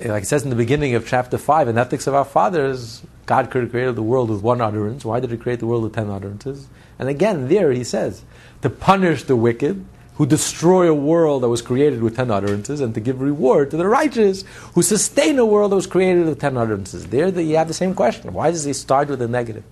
like 0.00 0.24
it 0.24 0.26
says 0.26 0.44
in 0.44 0.50
the 0.50 0.56
beginning 0.56 0.94
of 0.94 1.06
chapter 1.06 1.38
5, 1.38 1.68
in 1.68 1.78
Ethics 1.78 2.06
of 2.06 2.14
Our 2.14 2.24
Fathers, 2.24 3.02
God 3.24 3.50
created 3.50 3.96
the 3.96 4.02
world 4.02 4.30
with 4.30 4.42
one 4.42 4.60
utterance. 4.60 5.04
Why 5.04 5.20
did 5.20 5.30
he 5.30 5.36
create 5.36 5.60
the 5.60 5.66
world 5.66 5.82
with 5.82 5.94
ten 5.94 6.10
utterances? 6.10 6.66
And 6.98 7.08
again, 7.08 7.48
there 7.48 7.72
he 7.72 7.84
says, 7.84 8.22
to 8.62 8.70
punish 8.70 9.24
the 9.24 9.36
wicked 9.36 9.84
who 10.14 10.26
destroy 10.26 10.88
a 10.88 10.94
world 10.94 11.42
that 11.42 11.48
was 11.48 11.60
created 11.60 12.02
with 12.02 12.16
ten 12.16 12.30
utterances, 12.30 12.80
and 12.80 12.94
to 12.94 13.00
give 13.00 13.20
reward 13.20 13.70
to 13.70 13.76
the 13.76 13.86
righteous 13.86 14.44
who 14.74 14.82
sustain 14.82 15.38
a 15.38 15.44
world 15.44 15.72
that 15.72 15.76
was 15.76 15.86
created 15.86 16.26
with 16.26 16.40
ten 16.40 16.56
utterances. 16.56 17.06
There 17.06 17.28
you 17.28 17.56
have 17.56 17.68
the 17.68 17.74
same 17.74 17.94
question. 17.94 18.32
Why 18.32 18.50
does 18.50 18.64
he 18.64 18.72
start 18.72 19.08
with 19.08 19.18
the 19.18 19.28
negative? 19.28 19.64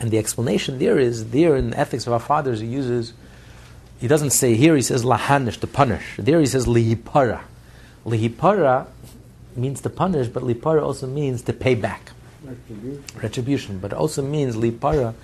And 0.00 0.10
the 0.10 0.18
explanation 0.18 0.78
there 0.78 0.98
is, 0.98 1.30
there 1.30 1.56
in 1.56 1.72
Ethics 1.74 2.06
of 2.06 2.12
Our 2.12 2.20
Fathers, 2.20 2.60
he 2.60 2.66
uses, 2.66 3.12
he 3.98 4.08
doesn't 4.08 4.30
say 4.30 4.56
here, 4.56 4.74
he 4.74 4.82
says 4.82 5.04
lahanish, 5.04 5.60
to 5.60 5.66
punish. 5.66 6.16
There 6.18 6.40
he 6.40 6.46
says 6.46 6.66
lihipara. 6.66 7.40
Lihipara 8.04 8.88
means 9.56 9.80
to 9.82 9.90
punish, 9.90 10.28
but 10.28 10.42
lipara 10.42 10.82
also 10.82 11.06
means 11.06 11.42
to 11.42 11.52
pay 11.52 11.74
back. 11.74 12.12
Retribution. 12.42 13.04
Retribution. 13.20 13.78
But 13.78 13.92
it 13.92 13.98
also 13.98 14.22
means 14.22 14.56
lipara 14.56 15.14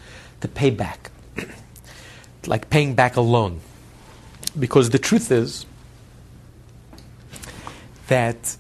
to 0.40 0.48
pay 0.48 0.70
back. 0.70 1.10
like 2.46 2.70
paying 2.70 2.94
back 2.94 3.16
a 3.16 3.20
loan. 3.20 3.60
Because 4.58 4.90
the 4.90 4.98
truth 4.98 5.30
is 5.30 5.66
that 8.08 8.56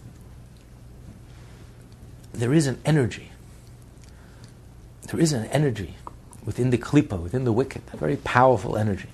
there 2.32 2.52
is 2.52 2.66
an 2.66 2.78
energy. 2.84 3.30
There 5.10 5.20
is 5.20 5.32
an 5.32 5.46
energy 5.46 5.94
within 6.44 6.70
the 6.70 6.78
klipa, 6.78 7.20
within 7.20 7.44
the 7.44 7.52
wicked, 7.52 7.82
a 7.92 7.96
very 7.96 8.16
powerful 8.16 8.76
energy. 8.76 9.08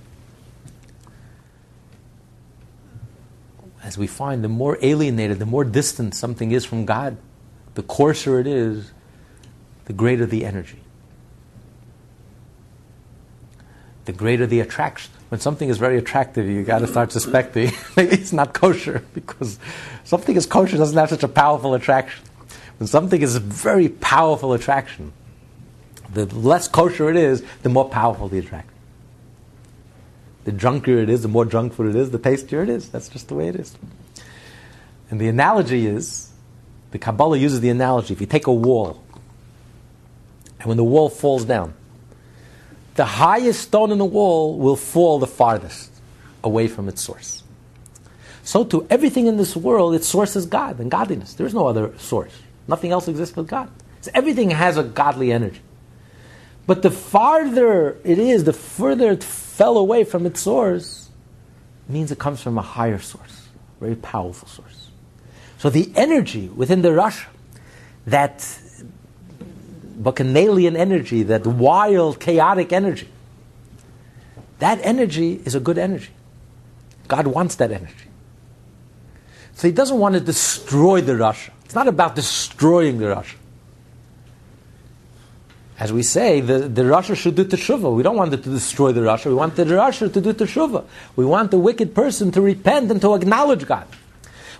As 3.85 3.99
we 3.99 4.07
find, 4.07 4.43
the 4.43 4.49
more 4.49 4.79
alienated, 4.81 5.39
the 5.39 5.47
more 5.47 5.63
distant 5.63 6.15
something 6.15 6.51
is 6.51 6.65
from 6.65 6.87
God, 6.87 7.19
the 7.75 7.83
coarser 7.83 8.41
it 8.41 8.47
is, 8.47 8.91
the 9.85 9.93
greater 9.93 10.25
the 10.25 10.47
energy. 10.47 10.79
The 14.07 14.13
greater 14.13 14.47
the 14.47 14.61
attraction. 14.61 15.13
When 15.29 15.41
something 15.41 15.69
is 15.69 15.77
very 15.77 15.99
attractive, 15.99 16.47
you 16.47 16.63
got 16.63 16.79
to 16.79 16.87
start 16.87 17.13
suspecting 17.13 17.73
it's 17.97 18.33
not 18.33 18.55
kosher 18.55 19.05
because 19.13 19.59
something 20.05 20.35
is 20.35 20.47
kosher 20.47 20.79
doesn't 20.79 20.97
have 20.97 21.11
such 21.11 21.23
a 21.23 21.29
powerful 21.29 21.75
attraction. 21.75 22.25
When 22.79 22.87
something 22.87 23.21
is 23.21 23.37
a 23.37 23.41
very 23.41 23.89
powerful 23.89 24.55
attraction, 24.55 25.13
the 26.13 26.25
less 26.27 26.69
kosher 26.69 27.11
it 27.11 27.17
is, 27.17 27.45
the 27.63 27.69
more 27.69 27.89
powerful 27.89 28.29
the 28.29 28.39
attraction. 28.39 28.74
The 30.45 30.53
drunker 30.53 30.99
it 30.99 31.09
is, 31.09 31.23
the 31.23 31.29
more 31.29 31.45
drunk 31.45 31.75
food 31.75 31.95
it 31.95 31.97
is, 31.97 32.11
the 32.11 32.19
tastier 32.19 32.63
it 32.63 32.69
is. 32.69 32.89
That's 32.91 33.09
just 33.09 33.29
the 33.29 33.35
way 33.35 33.49
it 33.49 33.57
is. 33.57 33.77
And 35.11 35.21
the 35.21 35.29
analogy 35.29 35.87
is 35.87 36.31
the 36.91 36.99
Kabbalah 36.99 37.39
uses 37.39 37.61
the 37.61 37.71
analogy 37.71 38.15
if 38.15 38.21
you 38.21 38.27
take 38.27 38.47
a 38.47 38.53
wall, 38.53 39.03
and 40.61 40.69
when 40.69 40.77
the 40.77 40.85
wall 40.85 41.09
falls 41.09 41.45
down, 41.45 41.75
the 42.95 43.05
highest 43.05 43.63
stone 43.63 43.91
in 43.91 43.99
the 43.99 44.05
wall 44.05 44.57
will 44.59 44.77
fall 44.77 45.19
the 45.19 45.27
farthest 45.27 45.91
away 46.45 46.69
from 46.69 46.89
its 46.89 47.03
source. 47.03 47.43
So, 48.45 48.63
to 48.65 48.87
everything 48.91 49.27
in 49.27 49.39
this 49.39 49.57
world, 49.57 49.95
its 49.95 50.07
source 50.07 50.37
is 50.37 50.47
God 50.47 50.79
and 50.79 50.91
godliness. 50.91 51.35
There 51.35 51.47
is 51.47 51.55
no 51.55 51.67
other 51.67 51.93
source. 51.99 52.33
Nothing 52.69 52.93
else 52.93 53.09
exists 53.09 53.35
but 53.35 53.47
God. 53.47 53.71
So 54.01 54.11
everything 54.15 54.51
has 54.51 54.77
a 54.77 54.83
godly 54.83 55.33
energy. 55.33 55.61
But 56.67 56.83
the 56.83 56.91
farther 56.91 57.97
it 58.05 58.19
is, 58.19 58.45
the 58.45 58.53
further 58.53 59.13
it 59.13 59.25
fell 59.57 59.79
away 59.79 60.03
from 60.03 60.27
its 60.27 60.41
source, 60.41 61.09
means 61.89 62.11
it 62.11 62.19
comes 62.19 62.43
from 62.43 62.59
a 62.59 62.63
higher 62.63 62.99
source, 62.99 63.49
a 63.77 63.85
very 63.85 63.95
powerful 63.95 64.49
source. 64.49 64.89
So 65.59 65.71
the 65.71 65.93
energy 65.95 66.49
within 66.49 66.83
the 66.83 66.89
Rasha, 66.89 67.27
that 68.07 68.59
bacchanalian 69.97 70.77
energy, 70.77 71.23
that 71.23 71.47
wild, 71.47 72.19
chaotic 72.19 72.73
energy, 72.73 73.09
that 74.59 74.81
energy 74.83 75.41
is 75.45 75.55
a 75.55 75.61
good 75.61 75.79
energy. 75.79 76.11
God 77.07 77.29
wants 77.29 77.55
that 77.57 77.71
energy. 77.71 78.09
So 79.55 79.69
he 79.69 79.73
doesn't 79.73 79.99
want 79.99 80.15
to 80.15 80.21
destroy 80.21 81.01
the 81.01 81.13
Rasha. 81.13 81.51
It's 81.65 81.77
not 81.77 81.87
about 81.87 82.17
destroying 82.17 82.99
the 82.99 83.07
Rasha. 83.07 83.37
As 85.79 85.93
we 85.93 86.05
say, 86.05 86.41
the, 86.41 86.61
the 86.61 86.83
Rasha 86.83 87.17
should 87.17 87.35
do 87.35 87.45
teshuvah. 87.45 87.95
We 87.95 88.05
don't 88.05 88.17
want 88.17 88.33
it 88.33 88.45
to 88.45 88.51
destroy 88.51 88.93
the 88.93 89.01
Rasha. 89.01 89.27
We 89.27 89.35
want 89.35 89.57
the 89.57 89.65
Rasha 89.65 90.13
to 90.13 90.21
do 90.21 90.33
teshuvah. 90.33 90.85
We 91.17 91.25
want 91.25 91.51
the 91.51 91.59
wicked 91.59 91.95
person 91.95 92.31
to 92.33 92.41
repent 92.41 92.91
and 92.93 93.01
to 93.01 93.15
acknowledge 93.15 93.67
God. 93.67 93.87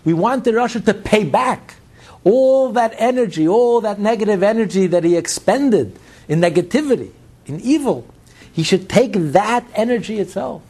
We 0.05 0.13
want 0.13 0.45
the 0.45 0.51
Rasha 0.51 0.85
to 0.87 0.95
pay 0.95 1.25
back 1.25 1.77
all 2.25 2.73
that 2.73 2.95
energy, 2.97 3.47
all 3.47 3.81
that 3.83 4.01
negative 4.01 4.43
energy 4.43 4.87
that 4.89 5.05
he 5.05 5.17
expended 5.17 5.99
in 6.27 6.41
negativity, 6.41 7.11
in 7.47 7.61
evil. 7.61 8.07
He 8.53 8.63
should 8.63 8.89
take 8.89 9.13
that 9.15 9.65
energy 9.75 10.19
itself 10.19 10.63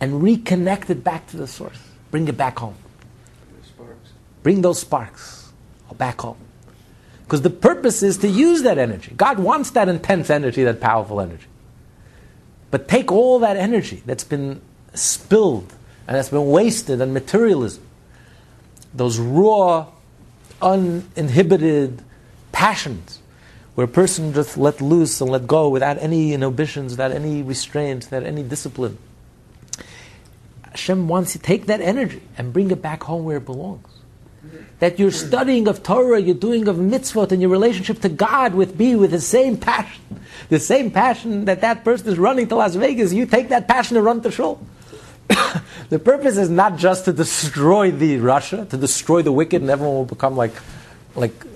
and 0.00 0.22
reconnect 0.22 0.90
it 0.90 1.02
back 1.02 1.26
to 1.28 1.36
the 1.36 1.46
source. 1.46 1.78
Bring 2.10 2.28
it 2.28 2.36
back 2.36 2.58
home. 2.58 2.76
Bring 4.42 4.62
those 4.62 4.80
sparks 4.80 5.50
back 5.96 6.20
home. 6.20 6.36
Because 7.30 7.42
the 7.42 7.50
purpose 7.50 8.02
is 8.02 8.18
to 8.18 8.28
use 8.28 8.62
that 8.62 8.76
energy. 8.76 9.12
God 9.16 9.38
wants 9.38 9.70
that 9.70 9.88
intense 9.88 10.30
energy, 10.30 10.64
that 10.64 10.80
powerful 10.80 11.20
energy. 11.20 11.46
But 12.72 12.88
take 12.88 13.12
all 13.12 13.38
that 13.38 13.56
energy 13.56 14.02
that's 14.04 14.24
been 14.24 14.60
spilled 14.94 15.72
and 16.08 16.16
that's 16.16 16.30
been 16.30 16.50
wasted 16.50 17.00
on 17.00 17.12
materialism, 17.12 17.84
those 18.92 19.20
raw, 19.20 19.86
uninhibited 20.60 22.02
passions, 22.50 23.20
where 23.76 23.84
a 23.84 23.88
person 23.88 24.32
just 24.32 24.56
let 24.56 24.80
loose 24.80 25.20
and 25.20 25.30
let 25.30 25.46
go 25.46 25.68
without 25.68 25.98
any 25.98 26.32
inhibitions, 26.32 26.94
without 26.94 27.12
any 27.12 27.42
restraints, 27.42 28.10
without 28.10 28.26
any 28.26 28.42
discipline. 28.42 28.98
Hashem 30.64 31.06
wants 31.06 31.30
to 31.34 31.38
take 31.38 31.66
that 31.66 31.80
energy 31.80 32.22
and 32.36 32.52
bring 32.52 32.72
it 32.72 32.82
back 32.82 33.04
home 33.04 33.22
where 33.22 33.36
it 33.36 33.44
belongs 33.44 33.99
that 34.78 34.98
you're 34.98 35.10
studying 35.10 35.68
of 35.68 35.82
Torah, 35.82 36.20
you're 36.20 36.34
doing 36.34 36.66
of 36.66 36.76
mitzvot, 36.76 37.32
and 37.32 37.40
your 37.40 37.50
relationship 37.50 38.00
to 38.00 38.08
God 38.08 38.54
with 38.54 38.76
be 38.76 38.96
with 38.96 39.10
the 39.10 39.20
same 39.20 39.56
passion, 39.56 40.02
the 40.48 40.58
same 40.58 40.90
passion 40.90 41.44
that 41.44 41.60
that 41.60 41.84
person 41.84 42.08
is 42.08 42.18
running 42.18 42.48
to 42.48 42.56
Las 42.56 42.74
Vegas, 42.74 43.12
you 43.12 43.26
take 43.26 43.50
that 43.50 43.68
passion 43.68 43.96
and 43.96 44.06
run 44.06 44.22
to 44.22 44.30
Shul. 44.30 44.60
the 45.90 45.98
purpose 45.98 46.36
is 46.36 46.48
not 46.48 46.76
just 46.76 47.04
to 47.04 47.12
destroy 47.12 47.90
the 47.90 48.16
Rasha, 48.16 48.68
to 48.70 48.76
destroy 48.76 49.22
the 49.22 49.32
wicked, 49.32 49.60
and 49.60 49.70
everyone 49.70 49.96
will 49.96 50.04
become 50.04 50.36
like, 50.36 50.54
like 51.14 51.44
uh, 51.44 51.48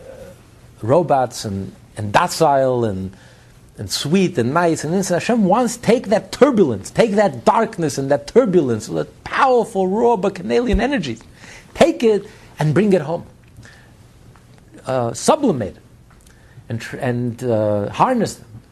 robots 0.83 1.45
and, 1.45 1.75
and 1.97 2.13
docile 2.13 2.85
and, 2.85 3.17
and 3.79 3.91
sweet 3.91 4.37
and 4.39 4.53
nice. 4.53 4.85
And 4.85 4.93
this 4.93 5.09
Hashem 5.09 5.45
wants 5.45 5.79
take 5.79 6.09
that 6.09 6.31
turbulence, 6.31 6.91
take 6.91 7.13
that 7.13 7.45
darkness 7.45 7.97
and 7.97 8.11
that 8.11 8.27
turbulence, 8.27 8.87
that 8.89 9.25
powerful, 9.25 9.89
raw, 9.89 10.17
bacchanalian 10.17 10.81
energies, 10.81 11.23
take 11.73 12.03
it 12.03 12.29
and 12.59 12.75
bring 12.75 12.93
it 12.93 13.03
home. 13.03 13.27
Uh, 14.87 15.13
sublimate 15.13 15.77
and, 16.69 16.81
tr- 16.81 16.97
and 16.97 17.43
uh, 17.43 17.89
harness 17.91 18.35
them 18.35 18.63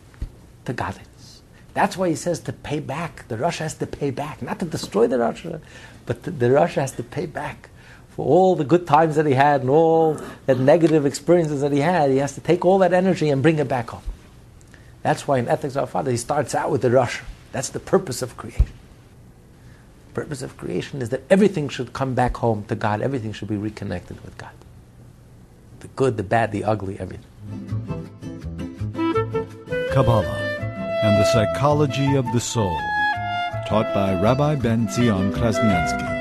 to 0.67 0.73
godliness. 0.73 1.43
That's 1.75 1.97
why 1.97 2.11
he 2.11 2.15
says 2.15 2.41
to 2.41 2.53
pay 2.53 2.81
back. 2.81 3.27
The 3.29 3.37
Rasha 3.37 3.61
has 3.61 3.75
to 3.77 3.87
pay 3.87 4.11
back, 4.11 4.43
not 4.43 4.59
to 4.59 4.67
destroy 4.67 5.07
the 5.07 5.17
Rasha, 5.17 5.61
but 6.05 6.25
the, 6.25 6.31
the 6.31 6.47
Rasha 6.47 6.75
has 6.75 6.93
to 6.93 7.03
pay 7.03 7.25
back 7.25 7.71
for 8.11 8.27
all 8.27 8.57
the 8.57 8.65
good 8.65 8.87
times 8.87 9.17
that 9.17 9.25
he 9.25 9.33
had 9.33 9.63
and 9.63 9.71
all 9.71 10.21
that 10.45 10.59
negative 10.59 11.07
experiences 11.07 11.63
that 11.63 11.73
he 11.73 11.79
had. 11.79 12.11
He 12.11 12.19
has 12.19 12.35
to 12.35 12.43
take 12.43 12.65
all 12.67 12.79
that 12.79 12.93
energy 12.93 13.31
and 13.31 13.43
bring 13.43 13.59
it 13.59 13.69
back 13.69 13.89
home. 13.89 14.03
That's 15.03 15.27
why 15.27 15.39
in 15.39 15.49
Ethics 15.49 15.77
of 15.77 15.81
Our 15.81 15.87
Father 15.87 16.11
he 16.11 16.19
starts 16.19 16.55
out 16.55 16.71
with 16.71 16.83
the 16.83 16.89
Rasha. 16.89 17.23
That's 17.53 17.71
the 17.71 17.81
purpose 17.81 18.21
of 18.21 18.37
creation 18.37 18.67
purpose 20.15 20.43
of 20.43 20.57
creation 20.57 21.03
is 21.03 21.09
that 21.11 21.23
everything 21.31 21.69
should 21.69 21.93
come 21.93 22.15
back 22.15 22.37
home 22.37 22.65
to 22.65 22.75
God. 22.75 23.01
Everything 23.01 23.33
should 23.33 23.49
be 23.49 23.57
reconnected 23.57 24.23
with 24.25 24.37
God. 24.39 24.51
The 25.81 25.89
good, 25.89 26.17
the 26.17 26.23
bad, 26.23 26.53
the 26.53 26.65
ugly, 26.65 26.99
everything. 27.01 27.27
Kabbalah 29.93 30.43
and 31.03 31.19
the 31.19 31.25
Psychology 31.33 32.15
of 32.15 32.25
the 32.33 32.41
Soul, 32.41 32.79
taught 33.67 33.93
by 33.93 34.15
Rabbi 34.21 34.55
Ben 34.57 34.89
Zion 34.89 35.33
Krasniansky. 35.33 36.12